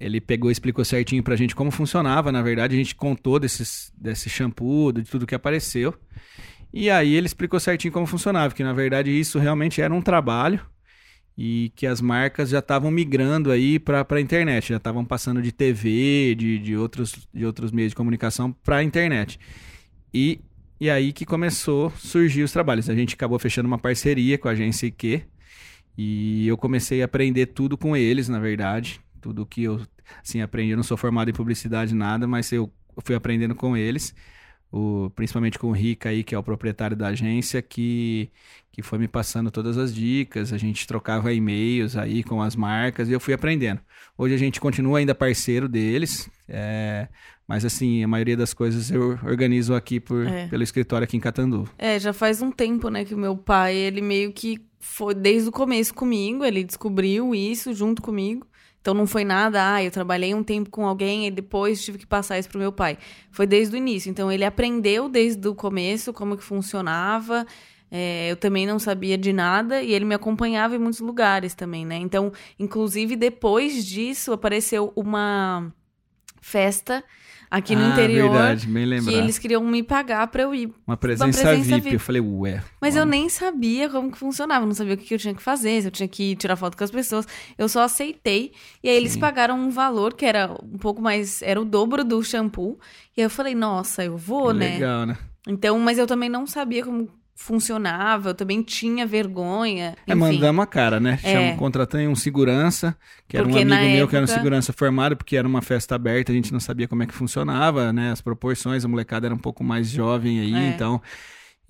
ele 0.00 0.20
pegou 0.20 0.50
e 0.50 0.52
explicou 0.52 0.84
certinho 0.84 1.22
pra 1.22 1.36
gente 1.36 1.54
como 1.54 1.70
funcionava. 1.70 2.30
Na 2.30 2.40
verdade, 2.40 2.74
a 2.74 2.78
gente 2.78 2.94
contou 2.94 3.38
desses, 3.38 3.92
desse 3.96 4.30
shampoo, 4.30 4.92
de 4.92 5.02
tudo 5.02 5.26
que 5.26 5.34
apareceu. 5.34 5.94
E 6.72 6.90
aí 6.90 7.14
ele 7.14 7.26
explicou 7.26 7.58
certinho 7.58 7.92
como 7.92 8.06
funcionava, 8.06 8.54
que 8.54 8.62
na 8.62 8.72
verdade 8.72 9.10
isso 9.10 9.38
realmente 9.38 9.80
era 9.80 9.92
um 9.92 10.02
trabalho 10.02 10.60
e 11.36 11.72
que 11.76 11.86
as 11.86 12.00
marcas 12.00 12.50
já 12.50 12.58
estavam 12.58 12.90
migrando 12.90 13.50
aí 13.50 13.78
para 13.78 14.04
a 14.08 14.20
internet, 14.20 14.70
já 14.70 14.76
estavam 14.76 15.04
passando 15.04 15.40
de 15.40 15.52
TV, 15.52 16.34
de, 16.36 16.58
de, 16.58 16.76
outros, 16.76 17.28
de 17.32 17.46
outros 17.46 17.70
meios 17.70 17.92
de 17.92 17.96
comunicação 17.96 18.52
para 18.52 18.78
a 18.78 18.82
internet. 18.82 19.38
E, 20.12 20.40
e 20.80 20.90
aí 20.90 21.12
que 21.12 21.24
começou 21.24 21.86
a 21.86 21.90
surgir 21.90 22.42
os 22.42 22.52
trabalhos. 22.52 22.90
A 22.90 22.94
gente 22.94 23.14
acabou 23.14 23.38
fechando 23.38 23.68
uma 23.68 23.78
parceria 23.78 24.36
com 24.36 24.48
a 24.48 24.50
agência 24.50 24.86
IQ 24.86 25.22
e 25.96 26.46
eu 26.48 26.58
comecei 26.58 27.02
a 27.02 27.04
aprender 27.04 27.46
tudo 27.46 27.78
com 27.78 27.96
eles, 27.96 28.28
na 28.28 28.40
verdade. 28.40 29.00
Tudo 29.20 29.46
que 29.46 29.62
eu 29.62 29.80
assim, 30.22 30.40
aprendi. 30.40 30.72
Eu 30.72 30.76
não 30.76 30.84
sou 30.84 30.96
formado 30.96 31.30
em 31.30 31.34
publicidade, 31.34 31.94
nada, 31.94 32.26
mas 32.26 32.50
eu 32.52 32.70
fui 33.04 33.14
aprendendo 33.14 33.54
com 33.54 33.76
eles 33.76 34.14
o, 34.70 35.10
principalmente 35.14 35.58
com 35.58 35.68
o 35.68 35.72
Rica 35.72 36.08
aí, 36.10 36.22
que 36.22 36.34
é 36.34 36.38
o 36.38 36.42
proprietário 36.42 36.96
da 36.96 37.08
agência, 37.08 37.62
que, 37.62 38.30
que 38.70 38.82
foi 38.82 38.98
me 38.98 39.08
passando 39.08 39.50
todas 39.50 39.78
as 39.78 39.94
dicas, 39.94 40.52
a 40.52 40.58
gente 40.58 40.86
trocava 40.86 41.32
e-mails 41.32 41.96
aí 41.96 42.22
com 42.22 42.42
as 42.42 42.54
marcas 42.54 43.08
e 43.08 43.12
eu 43.12 43.20
fui 43.20 43.32
aprendendo. 43.34 43.80
Hoje 44.16 44.34
a 44.34 44.38
gente 44.38 44.60
continua 44.60 44.98
ainda 44.98 45.14
parceiro 45.14 45.68
deles, 45.68 46.28
é, 46.48 47.08
mas 47.46 47.64
assim, 47.64 48.04
a 48.04 48.08
maioria 48.08 48.36
das 48.36 48.52
coisas 48.52 48.90
eu 48.90 49.18
organizo 49.24 49.74
aqui 49.74 49.98
por, 50.00 50.26
É. 50.26 50.46
pelo 50.48 50.62
escritório 50.62 51.04
aqui 51.04 51.16
em 51.16 51.20
Catanduva. 51.20 51.70
É, 51.78 51.98
já 51.98 52.12
faz 52.12 52.42
um 52.42 52.50
tempo, 52.50 52.88
né, 52.90 53.04
que 53.04 53.14
o 53.14 53.18
meu 53.18 53.36
pai, 53.36 53.74
ele 53.74 54.02
meio 54.02 54.32
que 54.32 54.60
foi 54.80 55.14
desde 55.14 55.48
o 55.48 55.52
começo 55.52 55.94
comigo, 55.94 56.44
ele 56.44 56.62
descobriu 56.62 57.34
isso 57.34 57.72
junto 57.74 58.02
comigo. 58.02 58.46
Então 58.88 58.96
não 58.96 59.06
foi 59.06 59.22
nada, 59.22 59.74
ah, 59.74 59.84
eu 59.84 59.90
trabalhei 59.90 60.32
um 60.34 60.42
tempo 60.42 60.70
com 60.70 60.86
alguém 60.86 61.26
e 61.26 61.30
depois 61.30 61.84
tive 61.84 61.98
que 61.98 62.06
passar 62.06 62.38
isso 62.38 62.48
pro 62.48 62.58
meu 62.58 62.72
pai. 62.72 62.96
Foi 63.30 63.46
desde 63.46 63.76
o 63.76 63.76
início. 63.76 64.08
Então 64.08 64.32
ele 64.32 64.46
aprendeu 64.46 65.10
desde 65.10 65.46
o 65.46 65.54
começo 65.54 66.10
como 66.10 66.38
que 66.38 66.42
funcionava. 66.42 67.46
É, 67.90 68.30
eu 68.30 68.36
também 68.36 68.66
não 68.66 68.78
sabia 68.78 69.18
de 69.18 69.30
nada 69.30 69.82
e 69.82 69.92
ele 69.92 70.06
me 70.06 70.14
acompanhava 70.14 70.74
em 70.74 70.78
muitos 70.78 71.00
lugares 71.00 71.54
também, 71.54 71.84
né? 71.84 71.96
Então, 71.96 72.32
inclusive 72.58 73.14
depois 73.14 73.84
disso 73.84 74.32
apareceu 74.32 74.90
uma 74.96 75.70
festa 76.40 77.04
aqui 77.50 77.74
no 77.74 77.82
ah, 77.82 77.88
interior 77.90 78.30
verdade, 78.30 78.66
bem 78.66 78.84
que 78.84 78.90
lembrado. 78.90 79.16
eles 79.16 79.38
queriam 79.38 79.64
me 79.64 79.82
pagar 79.82 80.26
pra 80.28 80.42
eu 80.42 80.54
ir 80.54 80.72
Uma 80.86 80.96
presença, 80.96 81.42
presença 81.42 81.76
VIP. 81.76 81.80
VIP. 81.80 81.94
Eu 81.94 82.00
falei, 82.00 82.20
ué. 82.20 82.62
mas 82.80 82.96
eu 82.96 83.04
nem 83.04 83.28
sabia 83.28 83.88
como 83.88 84.10
que 84.10 84.18
funcionava, 84.18 84.66
não 84.66 84.74
sabia 84.74 84.94
o 84.94 84.96
que 84.96 85.04
que 85.04 85.14
eu 85.14 85.18
tinha 85.18 85.34
que 85.34 85.42
fazer, 85.42 85.80
se 85.80 85.88
eu 85.88 85.92
tinha 85.92 86.08
que 86.08 86.36
tirar 86.36 86.56
foto 86.56 86.76
com 86.76 86.84
as 86.84 86.90
pessoas. 86.90 87.26
Eu 87.56 87.68
só 87.68 87.82
aceitei. 87.82 88.52
E 88.82 88.88
aí 88.88 88.96
eles 88.96 89.12
Sim. 89.12 89.20
pagaram 89.20 89.58
um 89.58 89.70
valor 89.70 90.14
que 90.14 90.24
era 90.24 90.50
um 90.62 90.78
pouco 90.78 91.00
mais. 91.00 91.42
Era 91.42 91.60
o 91.60 91.64
dobro 91.64 92.04
do 92.04 92.22
shampoo. 92.22 92.78
E 93.16 93.20
aí 93.20 93.26
eu 93.26 93.30
falei, 93.30 93.54
nossa, 93.54 94.04
eu 94.04 94.16
vou, 94.16 94.52
né? 94.52 94.74
Legal, 94.74 95.06
né? 95.06 95.16
Então, 95.46 95.78
mas 95.78 95.98
eu 95.98 96.06
também 96.06 96.28
não 96.28 96.46
sabia 96.46 96.84
como 96.84 97.08
funcionava, 97.40 98.30
eu 98.30 98.34
também 98.34 98.62
tinha 98.62 99.06
vergonha. 99.06 99.94
É, 100.06 100.10
enfim. 100.10 100.18
mandamos 100.20 100.62
a 100.62 100.66
cara, 100.66 100.98
né? 100.98 101.18
É. 101.22 101.32
Chama, 101.32 101.56
contratei 101.56 102.06
um 102.08 102.14
segurança, 102.16 102.96
que 103.28 103.36
era 103.36 103.46
Porque 103.46 103.64
um 103.64 103.72
amigo 103.72 103.92
meu 103.96 104.08
que 104.08 104.16
era 104.16 104.22
um 104.22 104.24
época- 104.24 104.38
segurança 104.38 104.72
formado, 104.72 105.16
porque 105.16 105.36
era 105.36 105.46
uma 105.46 105.62
festa 105.62 105.94
aberta, 105.94 106.32
a 106.32 106.34
gente 106.34 106.52
não 106.52 106.58
sabia 106.60 106.88
como 106.88 107.02
é 107.04 107.06
que 107.06 107.14
funcionava, 107.14 107.92
né? 107.92 108.10
As 108.10 108.20
proporções, 108.20 108.84
a 108.84 108.88
molecada 108.88 109.26
era 109.28 109.34
um 109.34 109.38
pouco 109.38 109.62
mais 109.62 109.88
jovem 109.88 110.40
aí, 110.40 110.52
É. 110.52 110.68
então. 110.70 111.00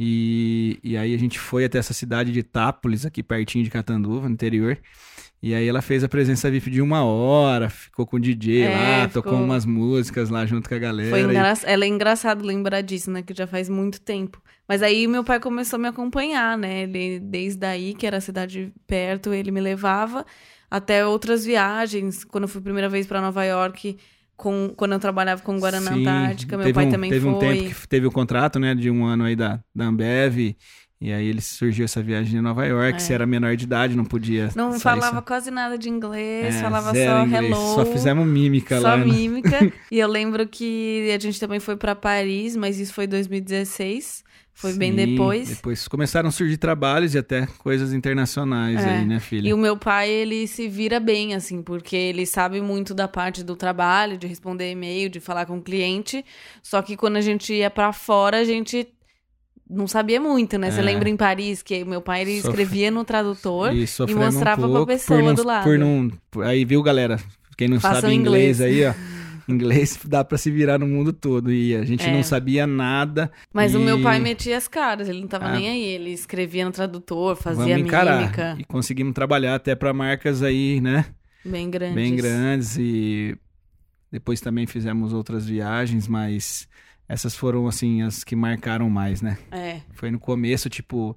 E, 0.00 0.78
e 0.82 0.96
aí 0.96 1.14
a 1.14 1.18
gente 1.18 1.38
foi 1.38 1.64
até 1.64 1.76
essa 1.78 1.92
cidade 1.92 2.32
de 2.32 2.38
Itápolis, 2.38 3.04
aqui 3.04 3.22
pertinho 3.22 3.62
de 3.64 3.70
Catanduva, 3.70 4.26
no 4.28 4.34
interior. 4.34 4.78
E 5.40 5.54
aí 5.54 5.68
ela 5.68 5.80
fez 5.80 6.02
a 6.02 6.08
presença 6.08 6.50
VIP 6.50 6.68
de 6.70 6.82
uma 6.82 7.04
hora, 7.04 7.70
ficou 7.70 8.04
com 8.04 8.16
o 8.16 8.20
DJ 8.20 8.62
É, 8.62 8.68
lá, 8.70 9.08
ficou- 9.08 9.22
tocou 9.22 9.38
umas 9.40 9.64
músicas 9.64 10.30
lá 10.30 10.44
junto 10.44 10.68
com 10.68 10.74
a 10.74 10.78
galera. 10.78 11.10
Foi 11.10 11.20
e- 11.20 11.24
engra... 11.24 11.54
Ela 11.64 11.84
é 11.84 11.88
engraçado 11.88 12.44
lembrar 12.44 12.80
disso, 12.80 13.10
né? 13.10 13.22
Que 13.22 13.32
já 13.32 13.46
faz 13.46 13.68
muito 13.68 14.00
tempo. 14.00 14.42
Mas 14.66 14.82
aí 14.82 15.06
meu 15.06 15.22
pai 15.22 15.38
começou 15.38 15.76
a 15.76 15.80
me 15.80 15.88
acompanhar, 15.88 16.58
né? 16.58 16.82
Ele, 16.82 17.20
desde 17.20 17.64
aí, 17.64 17.94
que 17.94 18.06
era 18.06 18.16
a 18.16 18.20
cidade 18.20 18.72
perto, 18.86 19.32
ele 19.32 19.50
me 19.52 19.60
levava 19.60 20.26
até 20.70 21.06
outras 21.06 21.44
viagens. 21.44 22.24
Quando 22.24 22.44
eu 22.44 22.48
fui 22.48 22.60
a 22.60 22.64
primeira 22.64 22.88
vez 22.88 23.06
para 23.06 23.20
Nova 23.20 23.44
York, 23.44 23.96
com... 24.36 24.72
quando 24.76 24.92
eu 24.92 24.98
trabalhava 24.98 25.40
com 25.42 25.58
Guaraná 25.58 25.92
Sim, 25.92 26.00
Antártica, 26.02 26.56
meu 26.56 26.66
teve 26.66 26.74
pai 26.74 26.86
um, 26.86 26.90
também 26.90 27.10
teve 27.10 27.24
foi. 27.24 27.32
um 27.34 27.38
tempo 27.38 27.64
que 27.80 27.88
teve 27.88 28.06
o 28.06 28.10
contrato, 28.12 28.58
né, 28.58 28.74
de 28.74 28.90
um 28.90 29.04
ano 29.04 29.24
aí 29.24 29.36
da, 29.36 29.60
da 29.74 29.84
Ambev, 29.86 30.56
e 31.00 31.12
aí 31.12 31.26
ele 31.28 31.40
surgiu 31.40 31.84
essa 31.84 32.02
viagem 32.02 32.32
de 32.32 32.40
Nova 32.40 32.66
York, 32.66 32.96
É. 32.96 32.98
se 32.98 33.12
era 33.12 33.24
menor 33.26 33.54
de 33.56 33.64
idade, 33.64 33.96
não 33.96 34.04
podia 34.04 34.50
Não 34.56 34.78
falava 34.80 35.16
só- 35.16 35.22
quase 35.22 35.50
nada 35.50 35.78
de 35.78 35.88
inglês, 35.88 36.56
É, 36.56 36.60
falava 36.60 36.92
só 36.94 37.24
inglês, 37.24 37.44
hello. 37.44 37.74
Só 37.74 37.86
fizemos 37.86 38.26
mímica 38.26 38.80
Só 38.80 38.88
lá. 38.88 38.96
né? 38.96 39.04
mímica. 39.04 39.72
e 39.92 39.98
eu 39.98 40.08
lembro 40.08 40.46
que 40.48 41.10
a 41.14 41.18
gente 41.20 41.38
também 41.38 41.60
foi 41.60 41.76
para 41.76 41.94
Paris, 41.94 42.56
mas 42.56 42.78
isso 42.80 42.92
foi 42.92 43.06
2016. 43.06 44.26
Foi 44.52 44.72
bem 44.72 44.90
Sim, 44.90 44.96
depois. 44.96 45.48
Depois 45.50 45.86
começaram 45.86 46.28
a 46.28 46.32
surgir 46.32 46.56
trabalhos 46.56 47.14
e 47.14 47.18
até 47.18 47.46
coisas 47.58 47.92
internacionais 47.92 48.84
É. 48.84 48.90
aí, 48.98 49.04
né, 49.06 49.20
filha? 49.20 49.48
E 49.48 49.54
o 49.54 49.56
meu 49.56 49.76
pai, 49.76 50.10
ele 50.10 50.48
se 50.48 50.66
vira 50.68 50.98
bem, 50.98 51.32
assim, 51.32 51.62
porque 51.62 51.94
ele 51.94 52.26
sabe 52.26 52.60
muito 52.60 52.92
da 52.92 53.06
parte 53.06 53.44
do 53.44 53.54
trabalho, 53.54 54.18
de 54.18 54.26
responder 54.26 54.68
e-mail, 54.72 55.08
de 55.08 55.20
falar 55.20 55.46
com 55.46 55.58
o 55.58 55.62
cliente. 55.62 56.24
Só 56.60 56.82
que 56.82 56.96
quando 56.96 57.18
a 57.18 57.20
gente 57.20 57.54
ia 57.54 57.70
pra 57.70 57.92
fora, 57.92 58.38
a 58.38 58.44
gente 58.44 58.88
não 59.68 59.86
sabia 59.86 60.20
muito, 60.20 60.56
né? 60.58 60.70
Você 60.70 60.80
É. 60.80 60.82
lembra 60.82 61.08
em 61.08 61.16
Paris 61.16 61.62
que 61.62 61.82
o 61.82 61.86
meu 61.86 62.00
pai 62.00 62.22
ele 62.22 62.36
Sofre- 62.40 62.62
escrevia 62.62 62.90
no 62.90 63.04
tradutor 63.04 63.74
E 63.74 63.86
sofremos 63.86 64.34
mostrava 64.34 64.60
um 64.62 64.64
pra 64.70 64.72
pouco 64.78 64.86
pessoa 64.92 65.18
por 65.20 65.24
não, 65.26 65.34
do 65.34 65.44
lado. 65.46 65.64
Por 65.64 65.78
não, 65.78 66.10
aí, 66.44 66.64
viu, 66.64 66.82
galera? 66.82 67.18
Quem 67.56 67.68
não 67.68 67.80
Façam 67.80 68.02
sabe 68.02 68.14
inglês, 68.14 68.60
inglês. 68.60 68.86
aí, 68.86 68.94
ó. 69.04 69.18
Inglês 69.52 69.98
dá 70.06 70.22
para 70.22 70.36
se 70.38 70.50
virar 70.50 70.78
no 70.78 70.86
mundo 70.86 71.12
todo. 71.12 71.50
E 71.52 71.74
a 71.74 71.84
gente 71.84 72.04
É. 72.06 72.12
não 72.12 72.22
sabia 72.22 72.66
nada. 72.66 73.30
Mas 73.52 73.74
o 73.74 73.78
e 73.80 73.84
meu 73.84 74.00
pai 74.02 74.20
metia 74.20 74.56
as 74.56 74.68
caras, 74.68 75.08
ele 75.08 75.20
não 75.22 75.28
tava 75.28 75.46
Ah. 75.46 75.52
nem 75.56 75.68
aí. 75.68 75.82
Ele 75.84 76.10
escrevia 76.12 76.64
no 76.64 76.70
tradutor, 76.70 77.34
fazia 77.36 77.64
Vamos 77.64 77.86
encarar. 77.88 78.20
mímica. 78.20 78.56
E 78.58 78.64
conseguimos 78.64 79.14
trabalhar 79.14 79.54
até 79.54 79.74
para 79.74 79.92
marcas 79.92 80.42
aí, 80.42 80.80
né? 80.80 81.06
Bem 81.44 81.70
grandes. 81.70 81.94
Bem 81.94 82.14
grandes. 82.14 82.76
E 82.78 83.36
depois 84.12 84.40
também 84.40 84.66
fizemos 84.66 85.12
outras 85.14 85.46
viagens, 85.46 86.06
mas 86.06 86.68
essas 87.08 87.34
foram, 87.34 87.66
assim, 87.66 88.02
as 88.02 88.22
que 88.22 88.36
marcaram 88.36 88.88
mais, 88.90 89.22
né? 89.22 89.38
É. 89.50 89.80
Foi 89.94 90.10
no 90.10 90.18
começo, 90.20 90.68
tipo, 90.68 91.16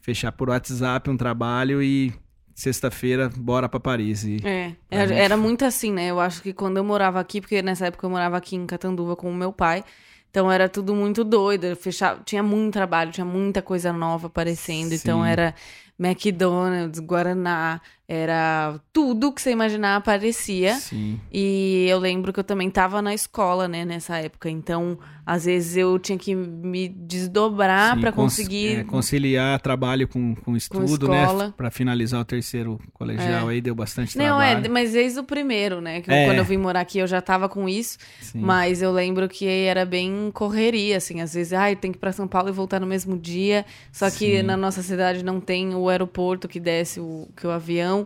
fechar 0.00 0.32
por 0.32 0.50
WhatsApp 0.50 1.08
um 1.10 1.16
trabalho 1.16 1.82
e 1.82 2.12
sexta-feira, 2.54 3.30
bora 3.34 3.68
pra 3.68 3.80
Paris. 3.80 4.24
E 4.24 4.36
É, 4.44 4.72
era, 4.90 5.08
gente- 5.08 5.18
era 5.18 5.36
muito 5.36 5.64
assim, 5.64 5.90
né? 5.92 6.06
Eu 6.10 6.20
acho 6.20 6.42
que 6.42 6.52
quando 6.52 6.76
eu 6.76 6.84
morava 6.84 7.18
aqui, 7.18 7.40
porque 7.40 7.62
nessa 7.62 7.86
época 7.86 8.04
eu 8.06 8.10
morava 8.10 8.36
aqui 8.36 8.54
em 8.54 8.66
Catanduva 8.66 9.16
com 9.16 9.30
o 9.30 9.34
meu 9.34 9.50
pai, 9.52 9.82
então 10.30 10.52
era 10.52 10.68
tudo 10.68 10.94
muito 10.94 11.24
doido. 11.24 11.64
eu 11.64 11.76
Fechava, 11.76 12.20
tinha 12.24 12.42
muito 12.42 12.74
trabalho, 12.74 13.10
tinha 13.12 13.24
muita 13.24 13.62
coisa 13.62 13.92
nova 13.92 14.26
aparecendo. 14.26 14.92
Então 14.92 15.22
Sim. 15.22 15.28
era 15.28 15.54
McDonald's, 15.98 17.00
Guaraná, 17.00 17.80
era 18.12 18.80
tudo 18.92 19.30
que 19.30 19.40
você 19.40 19.52
imaginar 19.52 19.94
aparecia. 19.94 20.74
Sim. 20.74 21.20
E 21.32 21.86
eu 21.88 21.96
lembro 22.00 22.32
que 22.32 22.40
eu 22.40 22.44
também 22.44 22.68
tava 22.68 23.00
na 23.00 23.14
escola, 23.14 23.68
né, 23.68 23.84
nessa 23.84 24.16
época. 24.18 24.50
Então, 24.50 24.98
às 25.24 25.44
vezes 25.44 25.76
eu 25.76 25.96
tinha 25.96 26.18
que 26.18 26.34
me 26.34 26.88
desdobrar 26.88 27.96
cons- 28.00 28.14
conseguir. 28.14 28.78
é, 28.78 28.84
conciliar 28.84 29.60
trabalho 29.60 30.08
com, 30.08 30.34
com 30.34 30.56
estudo, 30.56 30.84
escola. 31.12 31.46
né? 31.48 31.54
Pra 31.56 31.70
finalizar 31.70 32.20
o 32.20 32.24
terceiro 32.24 32.80
colegial 32.94 33.46
aí, 33.46 33.60
deu 33.60 33.76
bastante 33.76 34.18
Não, 34.18 34.38
trabalho. 34.38 34.66
é, 34.66 34.68
mas 34.68 34.90
desde 34.92 35.20
o 35.20 35.24
primeiro, 35.24 35.80
né? 35.80 36.00
Que 36.00 36.10
É. 36.10 36.26
quando 36.26 36.38
eu 36.38 36.44
vim 36.44 36.56
morar 36.56 36.80
aqui 36.80 36.98
eu 36.98 37.06
já 37.06 37.20
tava 37.20 37.48
com 37.48 37.68
isso. 37.68 37.96
Sim. 38.20 38.40
Mas 38.40 38.82
eu 38.82 38.90
lembro 38.90 39.28
que 39.28 39.46
era 39.46 39.84
bem 39.86 40.30
correria, 40.34 40.96
assim. 40.96 41.20
Às 41.20 41.34
vezes, 41.34 41.52
ai, 41.52 41.76
tem 41.76 41.92
que 41.92 41.98
ir 41.98 42.00
pra 42.00 42.10
São 42.10 42.26
Paulo 42.26 42.48
e 42.48 42.52
voltar 42.52 42.80
no 42.80 42.86
mesmo 42.88 43.16
dia. 43.16 43.64
Só 43.92 44.10
que 44.10 44.38
Sim. 44.38 44.42
na 44.42 44.56
nossa 44.56 44.82
cidade 44.82 45.24
não 45.24 45.38
tem 45.40 45.76
o 45.76 45.88
aeroporto 45.88 46.48
que 46.48 46.58
desce 46.58 46.98
o, 46.98 47.28
que 47.36 47.46
o 47.46 47.50
avião. 47.50 47.99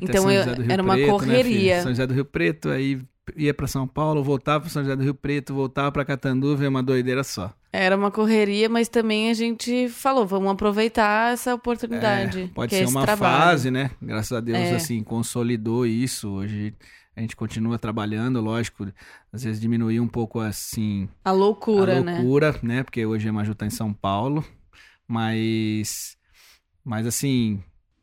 Então, 0.00 0.30
eu- 0.30 0.44
Rio 0.44 0.70
era 0.70 0.82
uma 0.82 0.94
Preto, 0.94 1.06
né, 1.06 1.12
correria. 1.12 1.44
filho? 1.74 1.82
São 1.82 1.90
José 1.92 2.06
do 2.06 2.14
Rio 2.14 2.24
Preto, 2.24 2.68
aí 2.70 3.00
ia 3.36 3.54
pra 3.54 3.66
São 3.66 3.86
Paulo, 3.86 4.22
voltava 4.24 4.60
pra 4.62 4.70
São 4.70 4.82
José 4.82 4.96
do 4.96 5.02
Rio 5.02 5.14
Preto, 5.14 5.54
voltava 5.54 5.90
pra 5.92 6.04
Catanduva, 6.04 6.64
é 6.64 6.68
uma 6.68 6.82
doideira 6.82 7.22
só. 7.22 7.52
Era 7.72 7.96
uma 7.96 8.10
correria, 8.10 8.68
mas 8.68 8.88
também 8.88 9.30
a 9.30 9.34
gente 9.34 9.88
falou, 9.88 10.26
vamos 10.26 10.50
aproveitar 10.50 11.32
essa 11.32 11.54
oportunidade. 11.54 12.42
É, 12.42 12.46
pode 12.48 12.74
é 12.74 12.78
ser 12.78 12.86
uma 12.90 13.02
trabalho. 13.02 13.40
fase, 13.44 13.70
né? 13.70 13.92
Graças 14.02 14.32
a 14.32 14.40
Deus, 14.40 14.58
É. 14.58 14.74
assim, 14.74 15.02
consolidou 15.04 15.86
isso. 15.86 16.28
Hoje 16.30 16.74
a 17.14 17.20
gente 17.20 17.36
continua 17.36 17.78
trabalhando, 17.78 18.40
lógico. 18.40 18.88
Às 19.32 19.44
vezes 19.44 19.60
diminuiu 19.60 20.02
um 20.02 20.08
pouco, 20.08 20.40
assim, 20.40 21.08
A 21.24 21.30
loucura, 21.30 21.98
a 21.98 22.02
né? 22.02 22.14
loucura, 22.18 22.56
né? 22.60 22.82
Porque 22.82 23.06
hoje 23.06 23.28
a 23.28 23.32
Maju 23.32 23.54
tá 23.54 23.64
em 23.66 23.70
São 23.70 23.92
Paulo, 23.92 24.44
mas... 25.06 26.16
Mas, 26.84 27.06
assim, 27.06 27.62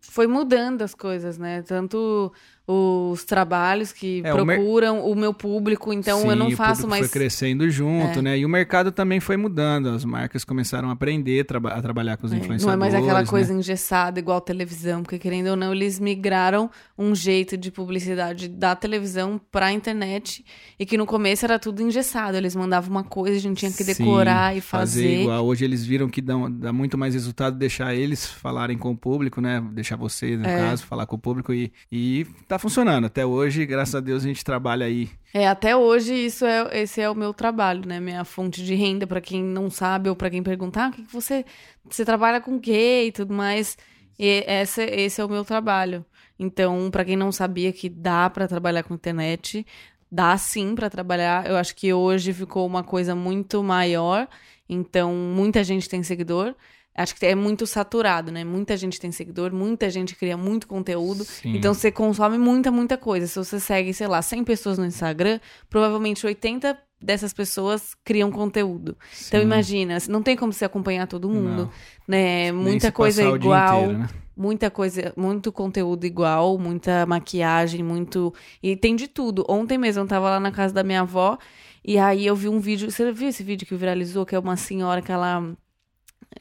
Foi 0.09 0.25
mudando 0.27 0.81
as 0.81 0.95
coisas, 0.95 1.37
né? 1.37 1.61
Tanto 1.63 2.31
os 2.69 3.23
trabalhos 3.23 3.93
que 3.93 4.21
É, 4.25 4.33
o 4.33 4.45
mer- 4.45 4.57
procuram, 4.57 5.05
o 5.09 5.15
meu 5.15 5.33
público, 5.33 5.93
então 5.93 6.19
sim, 6.21 6.27
eu 6.29 6.35
não 6.35 6.51
faço 6.51 6.85
mais. 6.87 7.05
É. 7.05 7.07
foi 7.07 7.13
crescendo 7.21 7.69
junto, 7.69 8.21
né? 8.21 8.37
E 8.37 8.45
o 8.45 8.49
mercado 8.49 8.91
também 8.91 9.21
foi 9.21 9.37
mudando. 9.37 9.87
As 9.89 10.03
marcas 10.03 10.43
começaram 10.43 10.89
a 10.89 10.91
aprender 10.91 11.45
traba- 11.45 11.69
a 11.71 11.81
trabalhar 11.81 12.17
com 12.17 12.25
os 12.25 12.33
É, 12.33 12.35
influenciadores, 12.35 12.65
Não 12.65 12.73
é 12.73 12.75
mais 12.75 12.93
aquela 12.93 13.21
né? 13.21 13.25
coisa 13.27 13.53
engessada 13.53 14.19
igual 14.19 14.41
televisão, 14.41 15.01
porque 15.01 15.17
querendo 15.17 15.47
ou 15.47 15.55
não, 15.55 15.73
eles 15.73 15.97
migraram 15.97 16.69
um 16.97 17.15
jeito 17.15 17.55
de 17.55 17.71
publicidade 17.71 18.49
da 18.49 18.75
televisão 18.75 19.39
pra 19.49 19.71
internet 19.71 20.43
e 20.77 20.85
que 20.85 20.97
no 20.97 21.05
começo 21.05 21.45
era 21.45 21.57
tudo 21.57 21.81
engessado. 21.81 22.35
Eles 22.35 22.53
mandavam 22.55 22.91
uma 22.91 23.03
coisa, 23.03 23.37
a 23.37 23.39
gente 23.39 23.59
tinha 23.59 23.71
que 23.71 23.83
Sim, 23.85 24.03
decorar 24.03 24.57
e 24.57 24.59
fazer. 24.61 25.21
igual. 25.21 25.45
Hoje 25.45 25.63
eles 25.63 25.85
viram 25.85 26.09
que 26.09 26.21
dá, 26.21 26.33
dá 26.51 26.73
muito 26.73 26.97
mais 26.97 27.13
resultado 27.13 27.57
deixar 27.57 27.95
eles 27.95 28.25
falarem 28.25 28.77
com 28.77 28.91
o 28.91 28.97
público, 28.97 29.39
né? 29.39 29.63
Deixar 29.71 29.95
você, 29.95 30.35
no 30.35 30.45
É. 30.45 30.57
caso, 30.57 30.85
falar 30.85 31.05
com 31.05 31.15
o 31.15 31.19
público 31.19 31.53
e, 31.53 31.71
e 31.89 32.25
tá 32.47 32.56
funcionando. 32.59 33.05
Até 33.05 33.25
hoje, 33.25 33.65
graças 33.65 33.95
a 33.95 33.99
Deus, 33.99 34.23
a 34.23 34.27
gente 34.27 34.43
trabalha 34.43 34.85
aí. 34.85 35.09
É, 35.33 35.47
até 35.47 35.75
hoje 35.75 36.13
isso 36.13 36.45
é 36.45 36.81
esse 36.81 37.01
é 37.01 37.09
o 37.09 37.15
meu 37.15 37.33
trabalho, 37.33 37.87
né? 37.87 37.99
Minha 37.99 38.23
fonte 38.23 38.63
de 38.63 38.75
renda 38.75 39.05
pra 39.05 39.21
quem 39.21 39.43
não 39.43 39.69
sabe 39.69 40.09
ou 40.09 40.15
pra 40.15 40.29
quem 40.29 40.41
perguntar, 40.41 40.85
ah, 40.85 40.89
o 40.89 40.91
que, 40.91 41.03
que 41.03 41.13
você 41.13 41.45
você 41.89 42.03
trabalha 42.05 42.41
com 42.41 42.59
quê 42.59 43.05
e 43.07 43.11
tudo 43.11 43.33
mais. 43.33 43.77
E 44.19 44.43
esse, 44.47 44.83
esse 44.83 45.21
é 45.21 45.25
o 45.25 45.29
meu 45.29 45.45
trabalho. 45.45 46.05
Então, 46.39 46.89
pra 46.91 47.05
quem 47.05 47.15
não 47.15 47.31
sabia 47.31 47.71
que 47.71 47.89
dá 47.89 48.29
pra 48.29 48.47
trabalhar 48.47 48.83
com 48.83 48.93
internet, 48.93 49.65
dá 50.11 50.37
sim 50.37 50.75
pra 50.75 50.89
trabalhar. 50.89 51.47
Eu 51.47 51.55
acho 51.57 51.75
que 51.75 51.93
hoje 51.93 52.33
ficou 52.33 52.65
uma 52.65 52.83
coisa 52.83 53.15
muito 53.15 53.63
maior. 53.63 54.27
Então, 54.69 55.13
muita 55.13 55.63
gente 55.63 55.87
tem 55.87 56.03
seguidor. 56.03 56.55
Acho 56.97 57.15
que 57.15 57.25
é 57.27 57.35
muito 57.35 57.67
saturado, 57.67 58.31
né? 58.31 58.43
Muita 58.43 58.75
gente 58.75 58.99
tem 58.99 59.11
seguidor, 59.11 59.53
muita 59.53 59.87
gente 59.87 60.15
cria 60.15 60.35
muito 60.35 60.67
conteúdo. 60.67 61.23
Sim. 61.23 61.55
Então 61.55 61.71
você 61.71 61.91
consome 61.91 62.39
muita, 62.39 62.71
muita 62.71 62.97
coisa. 62.97 63.27
Se 63.27 63.37
você 63.37 63.59
segue, 63.59 63.93
sei 63.93 64.07
lá, 64.07 64.19
100 64.19 64.43
pessoas 64.43 64.79
no 64.79 64.85
Instagram, 64.85 65.39
provavelmente 65.69 66.25
80 66.25 66.75
dessas 66.99 67.33
pessoas 67.33 67.95
criam 68.03 68.31
conteúdo. 68.31 68.97
Então 69.27 69.39
Sim. 69.39 69.45
imagina, 69.45 69.97
não 70.09 70.23
tem 70.23 70.35
como 70.35 70.51
você 70.51 70.65
acompanhar 70.65 71.05
todo 71.05 71.29
mundo, 71.29 71.65
Não. 71.65 71.71
né? 72.07 72.51
Nem 72.51 72.51
Muita 72.51 72.91
coisa 72.91 73.21
igual, 73.21 73.81
inteiro, 73.83 73.99
né? 73.99 74.09
muita 74.35 74.71
coisa, 74.71 75.13
muito 75.15 75.51
conteúdo 75.51 76.03
igual, 76.05 76.57
muita 76.57 77.05
maquiagem, 77.05 77.83
muito 77.83 78.33
e 78.61 78.75
tem 78.75 78.95
de 78.95 79.07
tudo. 79.07 79.45
Ontem 79.47 79.77
mesmo 79.77 80.01
eu 80.01 80.07
tava 80.07 80.31
lá 80.31 80.39
na 80.39 80.51
casa 80.51 80.73
da 80.73 80.83
minha 80.83 81.01
avó 81.01 81.37
e 81.85 81.99
aí 81.99 82.25
eu 82.25 82.35
vi 82.35 82.49
um 82.49 82.59
vídeo, 82.59 82.89
você 82.89 83.11
viu 83.11 83.29
esse 83.29 83.43
vídeo 83.43 83.67
que 83.67 83.75
viralizou 83.75 84.25
que 84.25 84.35
é 84.35 84.39
uma 84.39 84.57
senhora 84.57 84.99
que 84.99 85.11
ela 85.11 85.55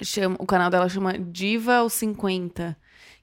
chama, 0.02 0.36
o 0.38 0.46
canal 0.46 0.70
dela 0.70 0.88
chama 0.88 1.18
Diva 1.18 1.76
aos 1.76 1.92
50, 1.94 2.76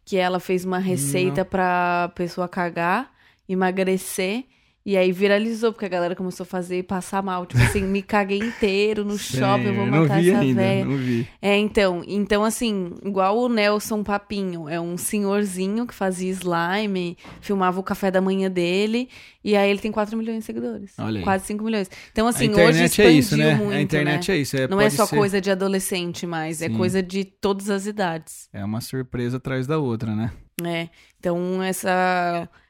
que 0.05 0.17
ela 0.17 0.39
fez 0.39 0.65
uma 0.65 0.79
receita 0.79 1.46
pra 1.46 2.12
pessoa 2.15 2.48
cagar, 2.48 3.12
emagrecer. 3.48 4.46
E 4.85 4.97
aí 4.97 5.13
viralizou, 5.13 5.71
porque 5.71 5.85
a 5.85 5.89
galera 5.89 6.13
começou 6.13 6.43
a 6.43 6.47
fazer 6.47 6.79
e 6.79 6.83
passar 6.83 7.23
mal. 7.23 7.45
Tipo 7.45 7.63
assim, 7.63 7.83
me 7.83 8.01
caguei 8.01 8.39
inteiro 8.39 9.05
no 9.05 9.15
shopping, 9.17 9.67
eu 9.67 9.73
vou 9.75 9.85
Sim, 9.85 9.91
matar 9.91 10.21
vi 10.21 10.29
essa 10.29 10.53
véia. 10.53 10.83
não 10.85 10.97
vi. 10.97 11.25
É, 11.41 11.57
então, 11.57 12.03
então 12.05 12.43
assim, 12.43 12.91
igual 13.01 13.37
o 13.39 13.47
Nelson 13.47 14.03
Papinho, 14.03 14.67
é 14.67 14.81
um 14.81 14.97
senhorzinho 14.97 15.87
que 15.87 15.93
fazia 15.93 16.29
slime, 16.31 17.17
filmava 17.39 17.79
o 17.79 17.83
café 17.83 18.11
da 18.11 18.19
manhã 18.19 18.51
dele, 18.51 19.07
e 19.41 19.55
aí 19.55 19.69
ele 19.69 19.79
tem 19.79 19.89
4 19.89 20.17
milhões 20.17 20.39
de 20.39 20.45
seguidores. 20.45 20.93
Olha 20.99 21.19
aí. 21.19 21.23
Quase 21.23 21.45
5 21.45 21.63
milhões. 21.63 21.89
Então, 22.11 22.27
assim, 22.27 22.49
hoje 22.53 22.81
é 22.81 22.85
expandiu 22.85 23.11
isso, 23.19 23.37
né? 23.37 23.55
muito, 23.55 23.73
a 23.75 23.81
internet 23.81 24.29
né? 24.29 24.37
é 24.37 24.41
isso. 24.41 24.57
É, 24.57 24.67
Não 24.67 24.81
é 24.81 24.89
só 24.89 25.05
ser- 25.05 25.15
coisa 25.15 25.39
de 25.39 25.49
adolescente 25.49 26.27
mais, 26.27 26.61
é 26.61 26.67
Sim. 26.67 26.75
coisa 26.75 27.01
de 27.01 27.23
todas 27.23 27.69
as 27.69 27.85
idades. 27.85 28.49
É 28.51 28.63
uma 28.65 28.81
surpresa 28.81 29.37
atrás 29.37 29.65
da 29.65 29.79
outra, 29.79 30.13
né? 30.13 30.31
É, 30.61 30.89
então 31.19 31.63
essa 31.63 31.89
é, 31.89 32.62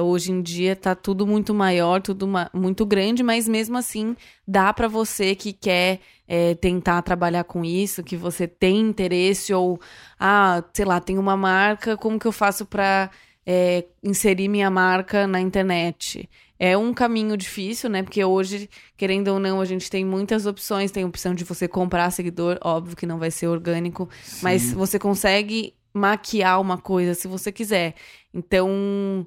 hoje 0.00 0.30
em 0.30 0.40
dia 0.40 0.76
tá 0.76 0.94
tudo 0.94 1.26
muito 1.26 1.52
maior, 1.52 2.00
tudo 2.00 2.28
muito 2.54 2.86
grande, 2.86 3.22
mas 3.22 3.48
mesmo 3.48 3.76
assim 3.76 4.16
dá 4.46 4.72
pra 4.72 4.86
você 4.86 5.34
que 5.34 5.52
quer 5.52 6.00
é, 6.28 6.54
tentar 6.54 7.02
trabalhar 7.02 7.42
com 7.42 7.64
isso, 7.64 8.04
que 8.04 8.16
você 8.16 8.46
tem 8.46 8.78
interesse 8.78 9.52
ou 9.52 9.80
ah, 10.18 10.62
sei 10.72 10.84
lá, 10.84 11.00
tem 11.00 11.18
uma 11.18 11.36
marca, 11.36 11.96
como 11.96 12.18
que 12.18 12.26
eu 12.26 12.32
faço 12.32 12.64
pra 12.64 13.10
é, 13.44 13.84
inserir 14.02 14.48
minha 14.48 14.70
marca 14.70 15.26
na 15.26 15.40
internet? 15.40 16.28
É 16.56 16.76
um 16.76 16.92
caminho 16.92 17.36
difícil, 17.36 17.88
né? 17.88 18.02
Porque 18.02 18.22
hoje, 18.22 18.68
querendo 18.96 19.28
ou 19.28 19.40
não, 19.40 19.62
a 19.62 19.64
gente 19.64 19.90
tem 19.90 20.04
muitas 20.04 20.44
opções. 20.44 20.90
Tem 20.90 21.02
a 21.02 21.06
opção 21.06 21.34
de 21.34 21.42
você 21.42 21.66
comprar 21.66 22.10
seguidor, 22.10 22.58
óbvio 22.62 22.94
que 22.94 23.06
não 23.06 23.18
vai 23.18 23.30
ser 23.30 23.46
orgânico, 23.46 24.08
mas 24.42 24.62
Sim. 24.62 24.74
você 24.74 24.98
consegue 24.98 25.74
maquiar 25.92 26.60
uma 26.60 26.78
coisa 26.78 27.14
se 27.14 27.26
você 27.26 27.50
quiser. 27.50 27.94
Então, 28.32 29.26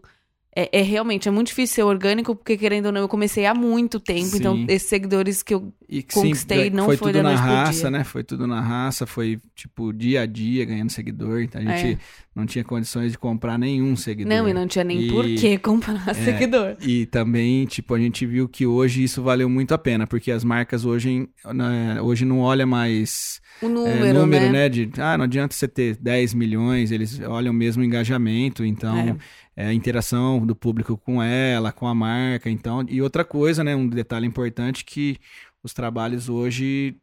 é, 0.55 0.79
é 0.79 0.81
realmente 0.81 1.27
é 1.27 1.31
muito 1.31 1.47
difícil 1.47 1.75
ser 1.75 1.83
orgânico, 1.83 2.35
porque 2.35 2.55
querendo 2.55 2.87
ou 2.87 2.91
não, 2.91 3.01
eu 3.01 3.09
comecei 3.09 3.45
há 3.45 3.53
muito 3.53 3.99
tempo. 3.99 4.29
Sim. 4.29 4.37
Então, 4.37 4.65
esses 4.67 4.87
seguidores 4.87 5.41
que 5.41 5.53
eu. 5.53 5.73
E 5.89 6.03
Conquistei, 6.03 6.69
não 6.69 6.85
foi, 6.85 6.97
foi 6.97 7.11
tudo 7.11 7.23
na 7.23 7.35
raça, 7.35 7.89
né? 7.89 8.03
Foi 8.03 8.23
tudo 8.23 8.47
na 8.47 8.61
raça, 8.61 9.05
foi 9.05 9.39
tipo 9.55 9.91
dia 9.91 10.21
a 10.21 10.25
dia 10.25 10.63
ganhando 10.65 10.91
seguidor. 10.91 11.41
Então 11.41 11.61
a 11.61 11.65
gente 11.65 11.99
não 12.35 12.45
tinha 12.45 12.63
condições 12.63 13.11
de 13.11 13.17
comprar 13.17 13.57
nenhum 13.59 13.95
seguidor. 13.95 14.31
É. 14.31 14.37
Não, 14.37 14.49
e 14.49 14.53
não 14.53 14.67
tinha 14.67 14.83
nem 14.83 15.03
E- 15.03 15.11
por 15.11 15.23
que 15.25 15.57
comprar 15.59 16.13
seguidor. 16.15 16.75
E 16.81 17.05
também, 17.05 17.65
tipo, 17.65 17.93
a 17.93 17.99
gente 17.99 18.25
viu 18.25 18.49
que 18.49 18.65
hoje 18.65 19.03
isso 19.03 19.21
valeu 19.21 19.47
muito 19.49 19.73
a 19.73 19.77
pena, 19.77 20.07
porque 20.07 20.31
as 20.31 20.43
marcas 20.43 20.83
hoje, 20.85 21.29
né, 21.53 22.01
hoje 22.01 22.25
não 22.25 22.39
olham 22.39 22.67
mais 22.67 23.39
O 23.61 23.67
é, 23.67 23.69
número, 23.69 24.19
número, 24.19 24.45
né? 24.45 24.51
né? 24.51 24.69
De, 24.69 24.89
ah, 24.97 25.17
não 25.17 25.25
adianta 25.25 25.55
você 25.55 25.67
ter 25.67 25.95
10 25.97 26.33
milhões, 26.33 26.91
eles 26.91 27.19
olham 27.19 27.53
mesmo 27.53 27.83
o 27.83 27.85
engajamento, 27.85 28.65
então 28.65 29.19
é. 29.55 29.67
a 29.67 29.73
interação 29.73 30.43
do 30.45 30.55
público 30.55 30.97
com 30.97 31.21
ela, 31.21 31.71
com 31.71 31.87
a 31.87 31.93
marca, 31.93 32.49
então. 32.49 32.83
E 32.89 33.01
outra 33.01 33.23
coisa, 33.23 33.63
né? 33.63 33.75
Um 33.75 33.87
detalhe 33.87 34.25
importante 34.25 34.83
que 34.83 35.17
os 35.63 35.73
trabalhos 35.73 36.27
hoje, 36.27 36.95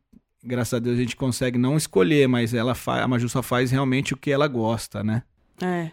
graças 0.43 0.75
a 0.75 0.79
Deus, 0.79 0.97
a 0.97 1.01
gente 1.01 1.17
consegue 1.17 1.59
não 1.59 1.77
escolher, 1.77 2.29
mas 2.29 2.55
ela 2.55 2.75
a 2.87 3.09
Maju 3.09 3.29
só 3.29 3.43
faz 3.43 3.71
realmente 3.71 4.15
o 4.15 4.17
que 4.17 4.31
ela 4.31 4.49
gosta, 4.49 5.03
né? 5.05 5.23
É. 5.63 5.91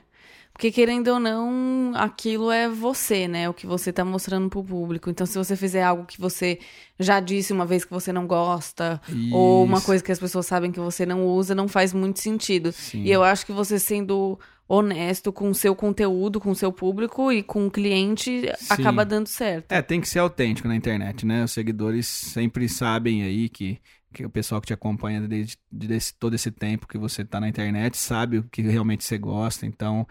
Porque 0.58 0.72
querendo 0.72 1.10
ou 1.10 1.20
não, 1.20 1.92
aquilo 1.94 2.50
é 2.50 2.68
você, 2.68 3.27
né? 3.27 3.48
O 3.48 3.54
que 3.54 3.68
você 3.68 3.94
tá 3.94 4.04
mostrando 4.04 4.50
pro 4.50 4.63
público. 4.63 5.08
Então, 5.08 5.27
se 5.27 5.38
você 5.38 5.56
fizer 5.56 5.84
algo 5.84 6.04
que 6.04 6.20
você 6.20 6.58
já 7.00 7.20
disse 7.20 7.54
uma 7.54 7.63
vez 7.63 7.86
que 7.86 7.92
você 7.92 8.12
não 8.12 8.25
gosta, 8.25 9.00
Isso. 9.08 9.36
ou 9.36 9.63
uma 9.63 9.80
coisa 9.80 10.04
que 10.04 10.12
as 10.12 10.18
pessoas 10.18 10.48
sabem 10.48 10.72
que 10.72 10.80
você 10.80 11.06
não 11.06 11.27
usa, 11.27 11.54
não 11.54 11.68
faz 11.68 11.94
muito 11.94 12.20
sentido. 12.20 12.72
Sim. 12.72 13.04
E 13.04 13.12
eu 13.12 13.24
acho 13.24 13.46
que 13.46 13.51
você 13.51 13.77
sendo 13.77 14.39
honesto 14.67 15.31
com 15.31 15.50
o 15.50 15.55
seu 15.55 15.74
conteúdo, 15.75 16.39
com 16.39 16.51
o 16.51 16.55
seu 16.55 16.71
público 16.71 17.31
e 17.31 17.41
com 17.41 17.67
o 17.67 17.71
cliente, 17.71 18.41
Sim. 18.57 18.65
acaba 18.69 19.05
dando 19.05 19.27
certo. 19.27 19.71
É, 19.71 19.81
tem 19.81 20.01
que 20.01 20.09
ser 20.09 20.19
autêntico 20.19 20.67
na 20.67 20.75
internet, 20.75 21.25
né? 21.25 21.43
Os 21.43 21.51
seguidores 21.51 22.05
sempre 22.05 22.67
sabem 22.67 23.24
aí 23.24 23.47
que, 23.47 23.79
que 24.13 24.25
o 24.25 24.29
pessoal 24.29 24.59
que 24.59 24.67
te 24.67 24.74
acompanha 24.74 25.21
desde, 25.21 25.57
desde 25.71 26.13
todo 26.15 26.33
esse 26.33 26.51
tempo 26.51 26.88
que 26.88 26.97
você 26.97 27.24
tá 27.24 27.39
na 27.39 27.47
internet 27.47 27.97
sabe 27.97 28.39
o 28.39 28.43
que 28.43 28.62
realmente 28.62 29.05
você 29.05 29.17
gosta, 29.17 29.65
então. 29.65 30.05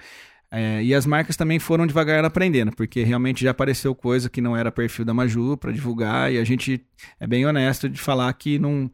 é, 0.51 0.83
e 0.83 0.95
as 0.95 1.05
marcas 1.05 1.37
também 1.37 1.59
foram 1.59 1.87
devagar 1.87 2.25
aprendendo, 2.25 2.73
porque 2.75 3.03
realmente 3.03 3.43
já 3.45 3.51
apareceu 3.51 3.95
coisa 3.95 4.31
que 4.31 4.41
não 4.41 4.57
era 4.57 4.73
perfil 4.73 5.05
da 5.05 5.13
Maju 5.13 5.57
para 5.59 5.73
divulgar, 5.73 6.33
e 6.33 6.39
a 6.39 6.45
gente 6.45 6.83
é 7.21 7.27
bem 7.27 7.45
honesto 7.45 7.89
de 7.89 8.01
falar 8.01 8.33
que 8.33 8.59
não. 8.59 8.91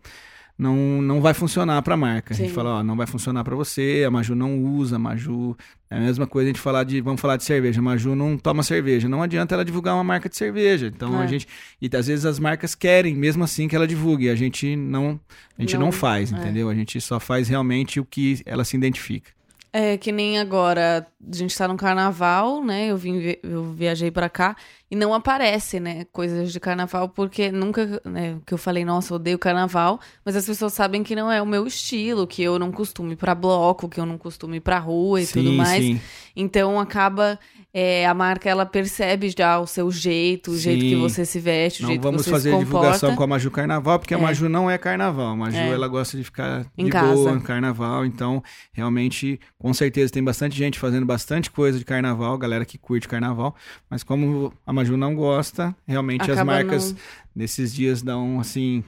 Não, 0.62 1.02
não 1.02 1.21
vai 1.21 1.35
funcionar 1.35 1.83
para 1.83 1.95
a 1.95 1.97
marca. 1.97 2.33
A 2.33 2.37
gente 2.37 2.50
Sim. 2.50 2.54
fala, 2.54 2.78
ó, 2.78 2.83
não 2.85 2.97
vai 2.97 3.07
funcionar 3.07 3.42
para 3.42 3.57
você, 3.57 4.04
a 4.07 4.11
Maju 4.11 4.35
não 4.37 4.57
usa, 4.62 4.95
a 4.95 4.99
Maju 4.99 5.57
é 5.90 5.97
a 5.97 6.00
mesma 6.00 6.26
coisa 6.26 6.47
a 6.49 6.52
gente 6.52 6.61
falar 6.61 6.85
de, 6.85 7.00
vamos 7.00 7.21
falar 7.21 7.37
de 7.37 7.45
cerveja, 7.45 7.81
a 7.81 7.83
Maju 7.83 8.14
não 8.14 8.38
toma 8.38 8.62
cerveja, 8.62 9.09
não 9.09 9.23
adianta 9.23 9.54
ela 9.54 9.64
divulgar 9.64 9.95
uma 9.95 10.04
marca 10.04 10.28
de 10.28 10.37
cerveja. 10.37 10.87
Então 10.87 11.21
É. 11.21 11.25
a 11.25 11.26
gente 11.26 11.49
e 11.81 11.90
às 11.97 12.07
vezes 12.07 12.25
as 12.25 12.38
marcas 12.38 12.75
querem 12.76 13.14
mesmo 13.16 13.42
assim 13.42 13.66
que 13.66 13.75
ela 13.75 13.87
divulgue, 13.88 14.31
a 14.31 14.37
gente 14.37 14.76
não, 14.76 15.19
a 15.59 15.61
gente 15.62 15.76
não, 15.76 15.87
Não, 15.87 15.92
faz, 15.92 16.33
é. 16.33 16.37
entendeu? 16.37 16.69
A 16.69 16.75
gente 16.75 17.00
só 17.00 17.19
faz 17.19 17.49
realmente 17.49 17.99
o 17.99 18.04
que 18.04 18.40
ela 18.47 18.62
se 18.64 18.76
identifica. 18.76 19.31
É 19.73 19.97
que 19.97 20.12
nem 20.12 20.38
agora, 20.38 21.07
a 21.31 21.37
gente 21.37 21.57
tá 21.57 21.69
no 21.69 21.76
carnaval, 21.76 22.64
né? 22.64 22.87
Eu 22.88 22.97
vim, 22.97 23.19
vi- 23.19 23.38
eu 23.43 23.64
viajei 23.73 24.11
pra 24.11 24.29
cá 24.29 24.57
e 24.91 24.97
não 24.97 25.14
aparece, 25.14 25.81
né, 25.81 26.05
coisas 26.12 26.52
de 26.52 26.61
carnaval, 26.61 27.09
porque 27.09 27.50
nunca, 27.50 28.00
né, 28.05 28.37
que 28.47 28.52
eu 28.52 28.59
falei, 28.59 28.85
nossa, 28.85 29.12
eu 29.12 29.17
odeio 29.17 29.38
carnaval, 29.38 29.99
mas 30.23 30.37
as 30.37 30.45
pessoas 30.45 30.75
sabem 30.75 31.02
que 31.02 31.17
não 31.17 31.33
é 31.33 31.41
o 31.41 31.47
meu 31.47 31.67
estilo, 31.67 32.26
que 32.26 32.43
eu 32.43 32.59
não 32.59 32.71
costumo 32.71 33.11
ir 33.12 33.17
pra 33.17 33.35
bloco, 33.35 33.88
que 33.88 33.99
eu 33.99 34.05
não 34.05 34.19
costumo 34.19 34.55
ir 34.55 34.61
pra 34.61 34.79
rua 34.79 35.23
e 35.23 35.26
tudo 35.26 35.49
sim, 35.49 35.57
mais. 35.57 35.83
sim. 35.83 36.00
Então 36.37 36.79
acaba 36.79 37.38
é, 37.73 38.07
a 38.07 38.12
marca 38.12 38.50
ela 38.50 38.67
percebe 38.67 39.33
já 39.37 39.59
o 39.59 39.67
seu 39.67 39.91
jeito, 39.91 40.50
o 40.50 40.59
jeito 40.59 40.81
que 40.81 40.91
Sim. 40.91 41.00
você 41.00 41.25
se 41.25 41.38
veste, 41.41 41.81
o 41.81 41.83
Não 41.85 41.88
jeito 41.91 42.02
vamos 42.02 42.21
que 42.23 42.25
você 42.25 42.31
fazer 42.31 42.50
se 42.52 42.59
divulgação 42.59 43.11
comporta. 43.11 43.17
com 43.17 43.23
a 43.23 43.26
Maju 43.29 43.50
Carnaval, 43.50 43.99
porque 43.99 44.14
a 44.14 44.19
É. 44.19 44.21
Maju 44.21 44.49
não 44.50 44.71
é 44.71 44.76
carnaval. 44.76 45.29
A 45.29 45.37
Maju, 45.37 45.57
É. 45.57 45.71
ela 45.71 45.88
gosta 45.88 46.17
de 46.19 46.25
ficar 46.25 46.67
Em 46.76 46.85
de 46.87 46.91
casa. 46.91 47.14
boa 47.14 47.33
no 47.35 47.41
carnaval. 47.41 48.05
Então, 48.05 48.43
realmente, 48.75 49.41
com 49.59 49.73
certeza, 49.73 50.12
tem 50.12 50.23
bastante 50.23 50.55
gente 50.57 50.79
fazendo 50.79 51.07
bastante 51.12 51.50
coisa 51.50 51.78
de 51.78 51.85
carnaval, 51.85 52.37
galera 52.38 52.64
que 52.64 52.78
curte 52.78 53.07
carnaval. 53.07 53.54
Mas 53.90 54.02
como 54.02 54.52
a 54.66 54.73
Maju 54.73 54.97
não 54.97 55.14
gosta, 55.14 55.75
realmente 55.87 56.23
as 56.23 56.31
Acaba 56.38 56.52
marcas 56.52 56.92
não- 56.92 56.99
nesses 57.35 57.73
dias 57.75 58.02
dão, 58.02 58.40
assim, 58.40 58.83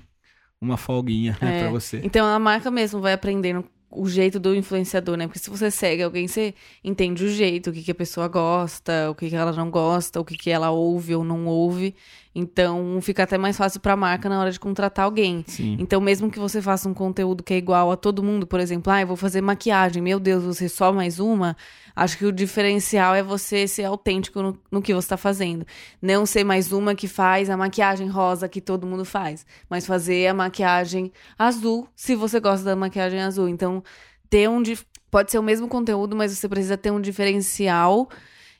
uma 0.60 0.76
folguinha 0.76 1.36
né, 1.40 1.58
É. 1.58 1.62
pra 1.62 1.70
você. 1.70 2.00
Então 2.02 2.26
a 2.26 2.38
marca 2.38 2.70
mesmo 2.70 3.00
vai 3.00 3.12
aprendendo 3.12 3.64
o 3.96 4.08
jeito 4.08 4.40
do 4.40 4.52
influenciador, 4.56 5.16
né? 5.16 5.26
Porque 5.28 5.38
se 5.38 5.48
você 5.48 5.70
segue 5.70 6.02
alguém, 6.02 6.26
você 6.26 6.52
entende 6.82 7.24
o 7.24 7.28
jeito, 7.28 7.70
o 7.70 7.72
que, 7.72 7.80
que 7.80 7.92
a 7.92 7.94
pessoa 7.94 8.26
gosta, 8.26 9.08
o 9.08 9.14
que, 9.14 9.28
que 9.30 9.36
ela 9.36 9.52
não 9.52 9.70
gosta, 9.70 10.20
o 10.20 10.24
que, 10.24 10.36
que 10.36 10.50
ela 10.50 10.70
ouve 10.70 11.14
ou 11.14 11.22
não 11.22 11.46
ouve. 11.46 11.94
Então 12.34 12.98
fica 13.00 13.22
até 13.22 13.38
mais 13.38 13.56
fácil 13.56 13.78
pra 13.78 13.94
marca 13.94 14.28
na 14.28 14.40
hora 14.40 14.50
de 14.50 14.58
contratar 14.58 15.04
alguém. 15.04 15.44
Sim. 15.46 15.76
Então, 15.78 16.00
mesmo 16.00 16.28
que 16.28 16.40
você 16.40 16.60
faça 16.60 16.88
um 16.88 16.94
conteúdo 16.94 17.44
que 17.44 17.54
é 17.54 17.56
igual 17.56 17.92
a 17.92 17.96
todo 17.96 18.20
mundo, 18.20 18.44
por 18.48 18.58
exemplo, 18.58 18.92
ah, 18.92 19.00
eu 19.00 19.06
vou 19.06 19.16
fazer 19.16 19.40
maquiagem, 19.40 20.02
meu 20.02 20.18
Deus, 20.18 20.42
você 20.42 20.68
só 20.68 20.92
mais 20.92 21.20
uma. 21.20 21.56
Acho 21.96 22.18
que 22.18 22.26
o 22.26 22.32
diferencial 22.32 23.14
é 23.14 23.22
você 23.22 23.68
ser 23.68 23.84
autêntico 23.84 24.42
no, 24.42 24.58
no 24.70 24.82
que 24.82 24.92
você 24.92 25.08
tá 25.08 25.16
fazendo. 25.16 25.64
Não 26.02 26.26
ser 26.26 26.42
mais 26.42 26.72
uma 26.72 26.94
que 26.94 27.06
faz 27.06 27.48
a 27.48 27.56
maquiagem 27.56 28.08
rosa 28.08 28.48
que 28.48 28.60
todo 28.60 28.86
mundo 28.86 29.04
faz, 29.04 29.46
mas 29.68 29.86
fazer 29.86 30.26
a 30.26 30.34
maquiagem 30.34 31.12
azul, 31.38 31.88
se 31.94 32.16
você 32.16 32.40
gosta 32.40 32.64
da 32.64 32.76
maquiagem 32.76 33.20
azul. 33.20 33.48
Então, 33.48 33.82
ter 34.28 34.48
um. 34.48 34.62
Pode 35.10 35.30
ser 35.30 35.38
o 35.38 35.42
mesmo 35.42 35.68
conteúdo, 35.68 36.16
mas 36.16 36.36
você 36.36 36.48
precisa 36.48 36.76
ter 36.76 36.90
um 36.90 37.00
diferencial. 37.00 38.08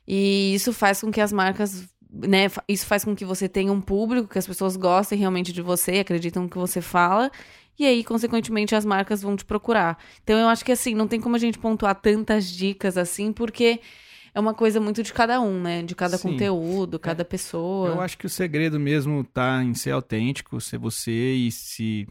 E 0.06 0.54
isso 0.54 0.72
faz 0.72 1.00
com 1.00 1.10
que 1.10 1.20
as 1.20 1.32
marcas 1.32 1.88
né, 2.14 2.46
isso 2.68 2.86
faz 2.86 3.04
com 3.04 3.14
que 3.14 3.24
você 3.24 3.48
tenha 3.48 3.72
um 3.72 3.80
público, 3.80 4.28
que 4.28 4.38
as 4.38 4.46
pessoas 4.46 4.76
gostem 4.76 5.18
realmente 5.18 5.52
de 5.52 5.60
você, 5.60 5.98
acreditam 5.98 6.44
no 6.44 6.48
que 6.48 6.56
você 6.56 6.80
fala, 6.80 7.30
e 7.78 7.84
aí, 7.84 8.04
consequentemente, 8.04 8.74
as 8.74 8.84
marcas 8.84 9.22
vão 9.22 9.36
te 9.36 9.44
procurar. 9.44 9.98
Então, 10.22 10.38
eu 10.38 10.48
acho 10.48 10.64
que 10.64 10.72
assim, 10.72 10.94
não 10.94 11.08
tem 11.08 11.20
como 11.20 11.36
a 11.36 11.38
gente 11.38 11.58
pontuar 11.58 11.94
tantas 11.94 12.48
dicas 12.48 12.96
assim, 12.96 13.32
porque 13.32 13.80
é 14.34 14.40
uma 14.40 14.52
coisa 14.52 14.80
muito 14.80 15.02
de 15.02 15.12
cada 15.12 15.40
um, 15.40 15.60
né? 15.62 15.82
De 15.82 15.94
cada 15.94 16.18
Sim. 16.18 16.30
conteúdo, 16.30 16.98
cada 16.98 17.24
pessoa. 17.24 17.88
Eu 17.88 18.00
acho 18.00 18.18
que 18.18 18.26
o 18.26 18.30
segredo 18.30 18.80
mesmo 18.80 19.22
tá 19.22 19.62
em 19.62 19.74
ser 19.74 19.92
autêntico, 19.92 20.60
ser 20.60 20.78
você 20.78 21.34
e 21.34 21.52
se, 21.52 22.08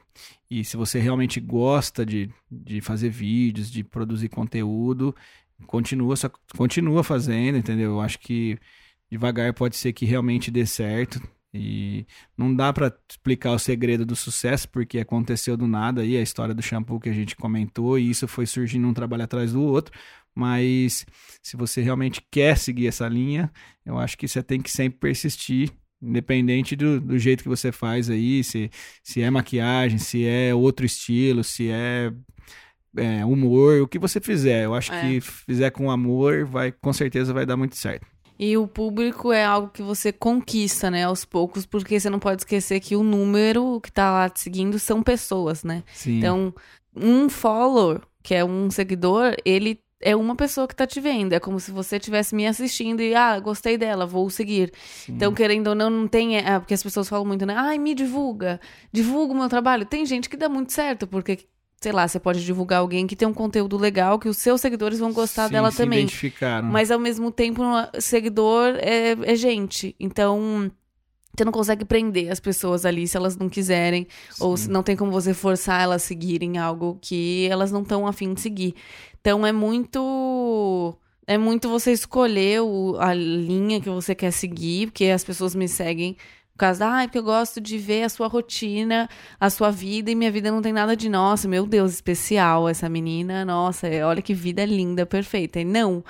e 0.49 0.63
se 0.63 0.77
você 0.77 0.99
realmente 0.99 1.41
gosta 1.41 2.05
de, 2.05 2.29
de 2.49 2.79
fazer 2.79 3.09
vídeos, 3.09 3.69
de 3.69 3.83
produzir 3.83 4.29
conteúdo, 4.29 5.13
continua, 5.67 6.15
continua 6.57 7.03
fazendo, 7.03 7.57
entendeu? 7.57 7.91
Eu 7.91 8.01
acho 8.01 8.19
que 8.19 8.57
devagar 9.11 9.53
pode 9.53 9.75
ser 9.75 9.91
que 9.91 10.05
realmente 10.05 10.49
dê 10.49 10.65
certo. 10.65 11.21
E 11.53 12.07
não 12.35 12.53
dá 12.53 12.73
pra 12.73 12.91
explicar 13.07 13.51
o 13.51 13.59
segredo 13.59 14.05
do 14.05 14.15
sucesso, 14.15 14.67
porque 14.69 14.99
aconteceu 14.99 15.55
do 15.55 15.67
nada 15.67 16.01
aí, 16.01 16.17
a 16.17 16.21
história 16.21 16.53
do 16.53 16.61
shampoo 16.63 16.99
que 16.99 17.09
a 17.09 17.13
gente 17.13 17.35
comentou, 17.35 17.99
e 17.99 18.09
isso 18.09 18.27
foi 18.27 18.45
surgindo 18.47 18.87
um 18.87 18.93
trabalho 18.93 19.23
atrás 19.23 19.53
do 19.53 19.61
outro. 19.61 19.93
Mas 20.35 21.05
se 21.43 21.55
você 21.55 21.81
realmente 21.81 22.25
quer 22.31 22.57
seguir 22.57 22.87
essa 22.87 23.07
linha, 23.07 23.51
eu 23.85 23.99
acho 23.99 24.17
que 24.17 24.27
você 24.27 24.41
tem 24.41 24.59
que 24.59 24.71
sempre 24.71 24.97
persistir, 24.99 25.69
independente 26.01 26.75
do, 26.75 26.99
do 26.99 27.19
jeito 27.19 27.43
que 27.43 27.49
você 27.49 27.71
faz 27.71 28.09
aí, 28.09 28.43
se, 28.43 28.71
se 29.03 29.21
é 29.21 29.29
maquiagem, 29.29 29.99
se 29.99 30.25
é 30.25 30.53
outro 30.55 30.87
estilo, 30.87 31.43
se 31.43 31.69
é, 31.69 32.11
é, 32.97 33.23
humor, 33.23 33.79
o 33.81 33.87
que 33.87 33.99
você 33.99 34.19
fizer. 34.19 34.65
Eu 34.65 34.73
acho 34.73 34.91
É. 34.91 35.01
que 35.01 35.21
fizer 35.21 35.69
com 35.69 35.91
amor, 35.91 36.45
vai, 36.45 36.71
com 36.71 36.91
certeza 36.91 37.31
vai 37.31 37.45
dar 37.45 37.55
muito 37.55 37.75
certo. 37.75 38.07
E 38.43 38.57
o 38.57 38.67
público 38.67 39.31
é 39.31 39.45
algo 39.45 39.69
que 39.69 39.81
você 39.81 40.11
conquista, 40.11 40.91
né, 40.91 41.05
aos 41.05 41.23
poucos, 41.23 41.65
porque 41.65 41.97
você 41.97 42.09
não 42.09 42.19
pode 42.19 42.41
esquecer 42.41 42.81
que 42.81 42.93
o 42.93 43.01
número 43.01 43.79
que 43.79 43.89
tá 43.89 44.11
lá 44.11 44.29
te 44.29 44.41
seguindo 44.41 44.77
são 44.77 45.01
pessoas, 45.01 45.63
né? 45.63 45.81
Sim. 45.93 46.17
Então, 46.17 46.53
um 46.93 47.29
follower, 47.29 48.01
que 48.21 48.35
é 48.35 48.43
um 48.43 48.69
seguidor, 48.69 49.33
ele 49.45 49.79
é 50.01 50.13
uma 50.13 50.35
pessoa 50.35 50.67
que 50.67 50.75
tá 50.75 50.85
te 50.85 50.99
vendo. 50.99 51.31
É 51.31 51.39
como 51.39 51.57
se 51.57 51.71
você 51.71 51.95
estivesse 51.95 52.35
me 52.35 52.45
assistindo 52.45 53.01
e, 53.01 53.15
ah, 53.15 53.39
gostei 53.39 53.77
dela, 53.77 54.05
vou 54.05 54.29
seguir. 54.29 54.73
sim. 54.75 55.13
Então, 55.13 55.33
querendo 55.33 55.67
ou 55.67 55.75
não, 55.75 55.89
não 55.89 56.05
tem. 56.05 56.37
É, 56.37 56.59
porque 56.59 56.73
as 56.73 56.83
pessoas 56.83 57.07
falam 57.07 57.25
muito, 57.25 57.45
né? 57.45 57.55
Ai, 57.57 57.77
me 57.77 57.95
divulga, 57.95 58.59
divulga 58.91 59.33
o 59.33 59.37
meu 59.37 59.47
trabalho. 59.47 59.85
Tem 59.85 60.05
gente 60.05 60.29
que 60.29 60.35
dá 60.35 60.49
muito 60.49 60.73
certo, 60.73 61.07
porque, 61.07 61.45
sei 61.83 61.91
lá, 61.91 62.07
você 62.07 62.17
pode 62.19 62.43
divulgar 62.45 62.79
alguém 62.79 63.05
que 63.05 63.15
tem 63.15 63.27
um 63.27 63.33
conteúdo 63.33 63.77
legal, 63.77 64.17
que 64.17 64.29
os 64.29 64.37
seus 64.37 64.61
seguidores 64.61 64.99
vão 64.99 65.11
gostar 65.11 65.47
Sim, 65.47 65.51
dela 65.53 65.69
se 65.69 65.77
também. 65.77 65.99
identificaram. 65.99 66.67
Mas 66.69 66.89
ao 66.89 66.97
mesmo 66.97 67.29
tempo, 67.29 67.61
seguidor 67.99 68.75
é, 68.79 69.11
é 69.23 69.35
gente. 69.35 69.95
Então. 69.99 70.71
Você 71.35 71.43
não 71.43 71.51
consegue 71.51 71.83
prender 71.83 72.31
as 72.31 72.39
pessoas 72.39 72.85
ali 72.85 73.07
se 73.07 73.17
elas 73.17 73.35
não 73.35 73.49
quiserem. 73.49 74.05
Ou 74.39 74.55
se 74.55 74.65
Sim. 74.65 74.71
não 74.71 74.83
tem 74.83 74.95
como 74.95 75.11
você 75.11 75.33
forçar 75.33 75.81
elas 75.81 76.03
a 76.03 76.05
seguirem 76.05 76.59
algo 76.59 76.99
que 77.01 77.47
elas 77.49 77.71
não 77.71 77.81
estão 77.81 78.05
afim 78.05 78.35
de 78.35 78.39
seguir. 78.41 78.75
Então 79.19 79.43
é 79.45 79.51
muito. 79.51 80.95
É 81.25 81.35
muito 81.37 81.69
você 81.69 81.91
escolher 81.91 82.61
o- 82.61 82.97
a 82.99 83.13
linha 83.15 83.81
que 83.81 83.89
você 83.89 84.13
quer 84.13 84.29
seguir, 84.31 84.87
porque 84.87 85.05
as 85.05 85.23
pessoas 85.23 85.55
me 85.55 85.67
seguem 85.67 86.15
causa, 86.65 86.85
ah, 86.85 87.03
porque 87.03 87.17
eu 87.17 87.23
gosto 87.23 87.59
de 87.59 87.77
ver 87.77 88.03
a 88.03 88.09
sua 88.09 88.27
rotina, 88.27 89.09
a 89.39 89.49
sua 89.49 89.71
vida, 89.71 90.09
e 90.09 90.15
minha 90.15 90.31
vida 90.31 90.51
não 90.51 90.61
tem 90.61 90.73
nada 90.73 90.95
de, 90.95 91.09
nossa, 91.09 91.47
meu 91.47 91.65
Deus, 91.65 91.93
especial 91.93 92.67
essa 92.69 92.87
menina, 92.89 93.43
nossa, 93.43 93.87
é, 93.87 94.05
olha 94.05 94.21
que 94.21 94.33
vida 94.33 94.63
linda, 94.65 95.05
perfeita. 95.05 95.59
E 95.59 95.65
não. 95.65 96.03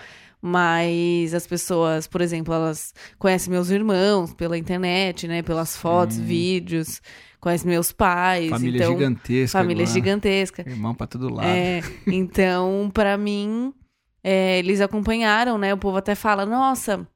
Mas 0.46 1.34
as 1.34 1.48
pessoas, 1.48 2.06
por 2.06 2.20
exemplo, 2.20 2.54
elas 2.54 2.94
conhecem 3.18 3.50
meus 3.50 3.70
irmãos 3.70 4.34
pela 4.34 4.58
internet, 4.58 5.26
né? 5.26 5.42
Pelas 5.42 5.78
fotos, 5.78 6.18
vídeos, 6.20 7.02
conhecem 7.40 7.70
meus 7.70 7.94
pais. 7.94 8.50
Família 8.50 8.80
então, 8.84 8.92
gigantesca. 8.92 9.58
família 9.58 9.84
agora. 9.84 9.94
gigantesca. 9.94 10.70
Irmão 10.70 10.94
pra 10.94 11.08
todo 11.08 11.34
lado. 11.34 11.48
É, 11.48 11.82
então, 12.08 12.92
pra 12.94 13.18
mim, 13.18 13.74
é, 14.22 14.60
eles 14.60 14.82
acompanharam, 14.82 15.58
né? 15.58 15.74
O 15.74 15.78
povo 15.78 15.96
até 15.96 16.14
fala, 16.14 16.46
nossa, 16.46 17.08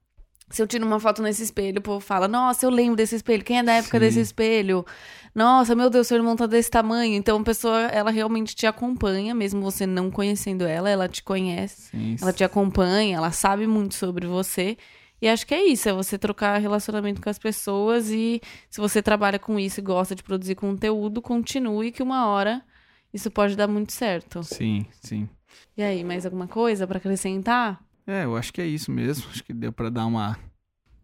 se 0.49 0.61
eu 0.61 0.67
tiro 0.67 0.85
uma 0.85 0.99
foto 0.99 1.21
nesse 1.21 1.43
espelho, 1.43 1.79
o 1.79 1.81
povo 1.81 1.99
fala, 1.99 2.27
nossa, 2.27 2.65
eu 2.65 2.69
lembro 2.69 2.95
desse 2.95 3.15
espelho. 3.15 3.43
Quem 3.43 3.59
é 3.59 3.63
da 3.63 3.73
época 3.73 3.97
Sim. 3.97 4.05
desse 4.05 4.19
espelho? 4.21 4.85
Nossa, 5.35 5.75
meu 5.75 5.89
Deus, 5.89 6.07
seu 6.07 6.17
irmão 6.17 6.35
tá 6.35 6.45
desse 6.47 6.71
tamanho. 6.71 7.13
Então, 7.15 7.37
a 7.39 7.43
pessoa, 7.43 7.81
ela 7.81 8.09
realmente 8.11 8.55
te 8.55 8.65
acompanha, 8.65 9.35
mesmo 9.35 9.61
você 9.61 9.85
não 9.85 10.09
conhecendo 10.09 10.65
ela, 10.65 10.89
ela 10.89 11.07
te 11.07 11.21
conhece. 11.21 11.89
Sim, 11.91 12.15
Ela 12.21 12.31
te 12.31 12.43
acompanha, 12.43 13.17
ela 13.17 13.31
sabe 13.31 13.67
muito 13.67 13.95
sobre 13.95 14.25
você. 14.25 14.77
E 15.21 15.27
acho 15.27 15.45
que 15.45 15.53
é 15.53 15.65
isso, 15.65 15.89
é 15.89 15.93
você 15.93 16.17
trocar 16.17 16.57
relacionamento 16.59 17.21
com 17.21 17.29
as 17.29 17.39
pessoas 17.39 18.11
e 18.11 18.39
se 18.69 18.79
você 18.79 19.01
trabalha 19.01 19.39
com 19.39 19.57
isso 19.59 19.79
e 19.79 19.83
gosta 19.83 20.13
de 20.13 20.21
produzir 20.21 20.53
conteúdo, 20.55 21.21
continue 21.23 21.91
que 21.91 22.03
uma 22.03 22.27
hora 22.27 22.63
isso 23.11 23.31
pode 23.31 23.55
dar 23.55 23.67
muito 23.67 23.91
certo. 23.93 24.43
sim, 24.43 24.85
sim. 25.01 25.27
E 25.75 25.81
aí, 25.81 26.03
mais 26.03 26.23
alguma 26.25 26.47
coisa 26.47 26.85
pra 26.85 26.97
acrescentar? 26.97 27.79
É, 28.07 28.23
eu 28.23 28.35
acho 28.37 28.53
que 28.53 28.61
é 28.61 28.65
isso 28.65 28.91
mesmo. 28.91 29.25
Acho 29.29 29.43
que 29.43 29.53
deu 29.53 29.71
pra 29.73 29.89
dar 29.89 30.05
uma, 30.05 30.37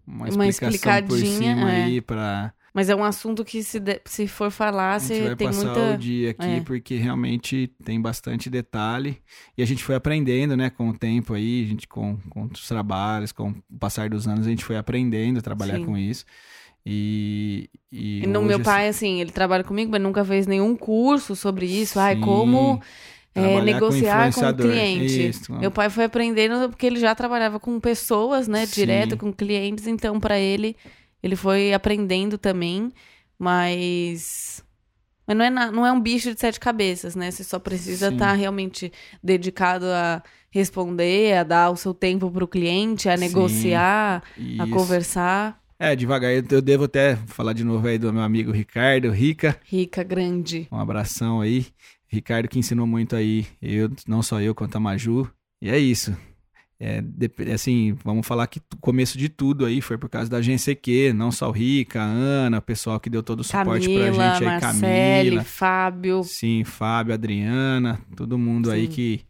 uma, 0.07 0.29
Uma 0.29 0.47
explicação 0.47 1.03
por 1.07 1.17
cima 1.19 1.71
é. 1.71 1.83
aí 1.83 2.01
pra... 2.01 2.53
Mas 2.73 2.89
é 2.89 2.95
um 2.95 3.03
assunto 3.03 3.45
que 3.45 3.61
se, 3.63 3.79
de- 3.79 4.01
se 4.03 4.27
for 4.27 4.49
falar, 4.49 4.95
A 4.95 4.99
gente 4.99 5.15
você 5.17 5.27
vai 5.27 5.35
tem 5.35 5.47
passar 5.47 5.65
muita. 5.65 5.93
o 5.93 5.97
dia 5.97 6.31
aqui, 6.31 6.45
é. 6.47 6.61
porque 6.61 6.95
realmente 6.95 7.67
tem 7.85 8.01
bastante 8.01 8.49
detalhe. 8.49 9.21
E 9.55 9.61
a 9.61 9.65
gente 9.65 9.83
foi 9.83 9.93
aprendendo, 9.93 10.57
né, 10.57 10.71
com 10.71 10.89
o 10.89 10.97
tempo 10.97 11.35
aí, 11.35 11.63
a 11.65 11.67
gente 11.67 11.87
com, 11.87 12.17
com 12.31 12.45
os 12.45 12.67
trabalhos, 12.67 13.31
com 13.31 13.49
o 13.49 13.77
passar 13.79 14.09
dos 14.09 14.27
anos, 14.27 14.47
a 14.47 14.49
gente 14.49 14.65
foi 14.65 14.75
aprendendo 14.75 15.37
a 15.37 15.41
trabalhar 15.43 15.75
Sim. 15.77 15.85
com 15.85 15.95
isso. 15.95 16.25
E, 16.83 17.69
e 17.91 18.23
E 18.23 18.27
no 18.27 18.41
meu 18.41 18.55
assim, 18.55 18.63
pai, 18.63 18.87
assim, 18.87 19.21
ele 19.21 19.31
trabalha 19.31 19.63
comigo, 19.63 19.91
mas 19.91 20.01
nunca 20.01 20.25
fez 20.25 20.47
nenhum 20.47 20.75
curso 20.75 21.35
sobre 21.35 21.67
isso. 21.67 21.99
Ai, 21.99 22.15
Sim, 22.15 22.21
como 22.21 22.81
é, 23.35 23.61
negociar 23.61 24.33
com, 24.33 24.41
o 24.47 24.55
cliente. 24.55 25.29
Isso. 25.29 25.53
Meu 25.53 25.71
pai 25.71 25.89
foi 25.89 26.03
aprendendo 26.05 26.69
porque 26.69 26.85
ele 26.85 26.99
já 26.99 27.15
trabalhava 27.15 27.59
com 27.59 27.79
pessoas, 27.79 28.47
né? 28.47 28.65
Sim. 28.65 28.81
Direto 28.81 29.17
com 29.17 29.33
clientes, 29.33 29.87
então 29.87 30.19
para 30.19 30.37
ele, 30.39 30.75
ele 31.21 31.35
foi 31.35 31.73
aprendendo 31.73 32.37
também, 32.37 32.91
mas. 33.39 34.63
Mas 35.25 35.37
não 35.37 35.45
é, 35.45 35.49
na- 35.49 35.71
não 35.71 35.85
é 35.85 35.91
um 35.91 36.01
bicho 36.01 36.33
de 36.33 36.39
sete 36.39 36.59
cabeças, 36.59 37.15
né? 37.15 37.31
Você 37.31 37.43
só 37.45 37.57
precisa 37.57 38.09
Sim. 38.09 38.15
estar 38.15 38.33
realmente 38.33 38.91
dedicado 39.23 39.85
a 39.87 40.21
responder, 40.51 41.37
a 41.37 41.43
dar 41.43 41.71
o 41.71 41.77
seu 41.77 41.93
tempo 41.93 42.29
pro 42.29 42.47
cliente, 42.47 43.07
a 43.09 43.15
Sim. 43.17 43.21
negociar, 43.21 44.21
a 44.59 44.63
Isso. 44.65 44.69
conversar. 44.69 45.63
É, 45.79 45.95
devagar, 45.95 46.31
eu 46.31 46.43
eu 46.51 46.61
devo 46.61 46.83
até 46.85 47.15
falar 47.27 47.53
de 47.53 47.63
novo 47.63 47.87
aí 47.87 47.97
do 47.97 48.11
meu 48.13 48.21
amigo 48.21 48.51
Ricardo, 48.51 49.09
Rica, 49.11 49.59
Rica, 49.65 50.03
grande. 50.03 50.67
um 50.71 50.77
abração 50.77 51.41
aí. 51.41 51.65
Ricardo 52.13 52.47
que 52.47 52.59
ensinou 52.59 52.85
muito 52.85 53.15
aí, 53.15 53.45
eu, 53.61 53.91
não 54.07 54.21
só 54.21 54.39
eu, 54.39 54.53
quanto 54.53 54.75
a 54.75 54.79
Maju. 54.79 55.29
E 55.61 55.69
é 55.69 55.77
isso. 55.77 56.15
É, 56.79 57.01
assim, 57.53 57.95
vamos 58.03 58.27
falar 58.27 58.45
que 58.47 58.59
o 58.59 58.77
começo 58.77 59.17
de 59.17 59.29
tudo 59.29 59.65
aí 59.65 59.79
foi 59.79 59.97
por 59.97 60.09
causa 60.09 60.29
da 60.29 60.37
agência 60.37 60.75
Q, 60.75 61.13
não 61.13 61.31
só 61.31 61.47
o 61.47 61.51
Rica, 61.51 62.01
a 62.01 62.05
Ana, 62.05 62.57
o 62.57 62.61
pessoal 62.61 62.99
que 62.99 63.09
deu 63.09 63.23
todo 63.23 63.39
o 63.39 63.43
suporte 63.43 63.87
Camila, 63.87 64.11
pra 64.13 64.33
gente 64.33 64.43
aí, 64.43 64.45
Marcele, 64.45 64.81
Camila, 64.81 65.43
Fábio. 65.43 66.23
sim, 66.23 66.63
Fábio, 66.65 67.13
Adriana, 67.13 68.01
todo 68.17 68.37
mundo 68.37 68.69
aí 68.69 68.87
Sim. 68.87 68.91
que, 68.91 69.21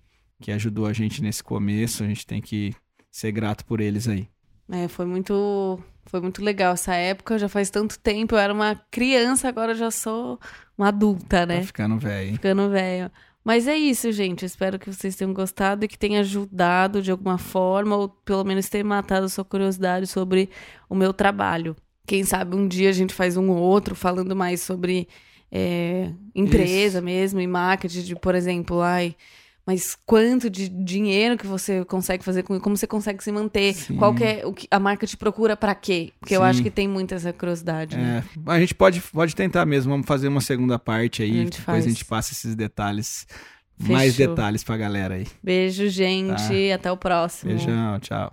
que 0.42 0.52
ajudou 0.52 0.88
a 0.88 0.94
gente 0.94 1.22
nesse 1.22 1.44
começo, 1.44 2.04
a 2.04 2.08
gente 2.08 2.26
tem 2.26 2.42
que 2.42 2.74
ser 3.12 3.32
grato 3.32 3.64
por 3.66 3.80
eles 3.80 4.08
aí. 4.08 4.28
É, 4.72 4.88
foi 4.88 5.06
muito, 5.06 5.80
foi 6.08 6.22
muito 6.22 6.44
legal 6.44 6.74
essa 6.74 6.96
época. 6.96 7.38
Já 7.38 7.48
faz 7.48 7.70
tanto 7.70 8.00
tempo. 8.00 8.34
Eu 8.34 8.40
era 8.40 8.54
uma 8.54 8.76
criança, 8.90 9.48
agora 9.48 9.76
já 9.76 9.92
sou 9.92 10.40
uma 10.78 10.88
adulta, 10.88 11.46
né? 11.46 11.60
Tá 11.60 11.66
ficando 11.66 11.98
velho. 11.98 12.34
Ficando 12.34 12.70
velho. 12.70 13.12
Mas 13.44 13.68
é 13.68 13.76
isso, 13.76 14.12
gente. 14.12 14.46
Espero 14.46 14.80
que 14.80 14.92
vocês 14.92 15.16
tenham 15.16 15.34
gostado 15.34 15.84
e 15.84 15.88
que 15.88 15.98
tenha 15.98 16.22
ajudado 16.22 17.02
de 17.02 17.12
alguma 17.12 17.38
forma, 17.38 17.96
ou 17.96 18.10
pelo 18.10 18.44
menos 18.44 18.70
ter 18.70 18.84
matado 18.84 19.26
a 19.26 19.30
sua 19.30 19.44
curiosidade 19.44 20.08
sobre 20.08 20.50
o 20.90 20.96
meu 20.96 21.14
trabalho. 21.14 21.76
Quem 22.08 22.24
sabe 22.24 22.56
um 22.56 22.68
dia 22.68 22.90
a 22.90 22.94
gente 22.94 23.14
faz 23.14 23.36
um 23.36 23.50
ou 23.50 23.58
outro 23.58 23.96
falando 23.96 24.36
mais 24.36 24.62
sobre 24.62 25.08
é, 25.52 26.12
empresa 26.34 26.98
Isso. 26.98 27.06
mesmo 27.06 27.40
e 27.40 27.48
marketing, 27.48 28.02
de, 28.02 28.16
por 28.16 28.34
exemplo, 28.34 28.82
ai, 28.82 29.16
mas 29.66 29.98
quanto 30.06 30.50
de 30.50 30.68
dinheiro 30.68 31.38
que 31.38 31.48
você 31.48 31.86
consegue 31.86 32.24
fazer 32.24 32.44
com 32.44 32.60
como 32.60 32.76
você 32.76 32.86
consegue 32.88 33.24
se 33.24 33.32
manter? 33.32 33.74
Sim. 33.74 33.96
Qual 33.96 34.14
que 34.14 34.24
é 34.24 34.46
o 34.46 34.52
que 34.54 34.68
a 34.70 34.80
marca 34.80 35.08
te 35.08 35.16
procura 35.16 35.56
pra 35.56 35.74
quê? 35.74 36.12
Porque 36.20 36.36
eu 36.36 36.42
Sim. 36.42 36.48
acho 36.48 36.64
que 36.64 36.70
tem 36.70 36.88
muita 36.88 37.16
essa 37.16 37.32
curiosidade, 37.32 37.96
né? 37.96 38.24
É, 38.48 38.52
a 38.52 38.60
gente 38.60 38.76
pode, 38.76 39.00
pode 39.02 39.36
tentar 39.36 39.66
mesmo, 39.66 39.92
vamos 39.92 40.06
fazer 40.08 40.28
uma 40.28 40.42
segunda 40.42 40.78
parte 40.78 41.24
aí, 41.24 41.42
A 41.42 41.44
depois 41.46 41.58
faz. 41.64 41.86
a 41.86 41.90
gente 41.90 42.04
passa 42.06 42.34
esses 42.34 42.56
detalhes, 42.56 43.26
mais 43.80 44.16
Fechou. 44.16 44.36
detalhes 44.36 44.64
pra 44.64 44.76
galera 44.78 45.16
aí. 45.16 45.28
Beijo, 45.42 45.88
gente. 45.90 46.72
Até 46.74 46.92
o 46.92 46.98
próximo. 46.98 47.52
Beijão, 47.52 48.00
tchau. 48.00 48.32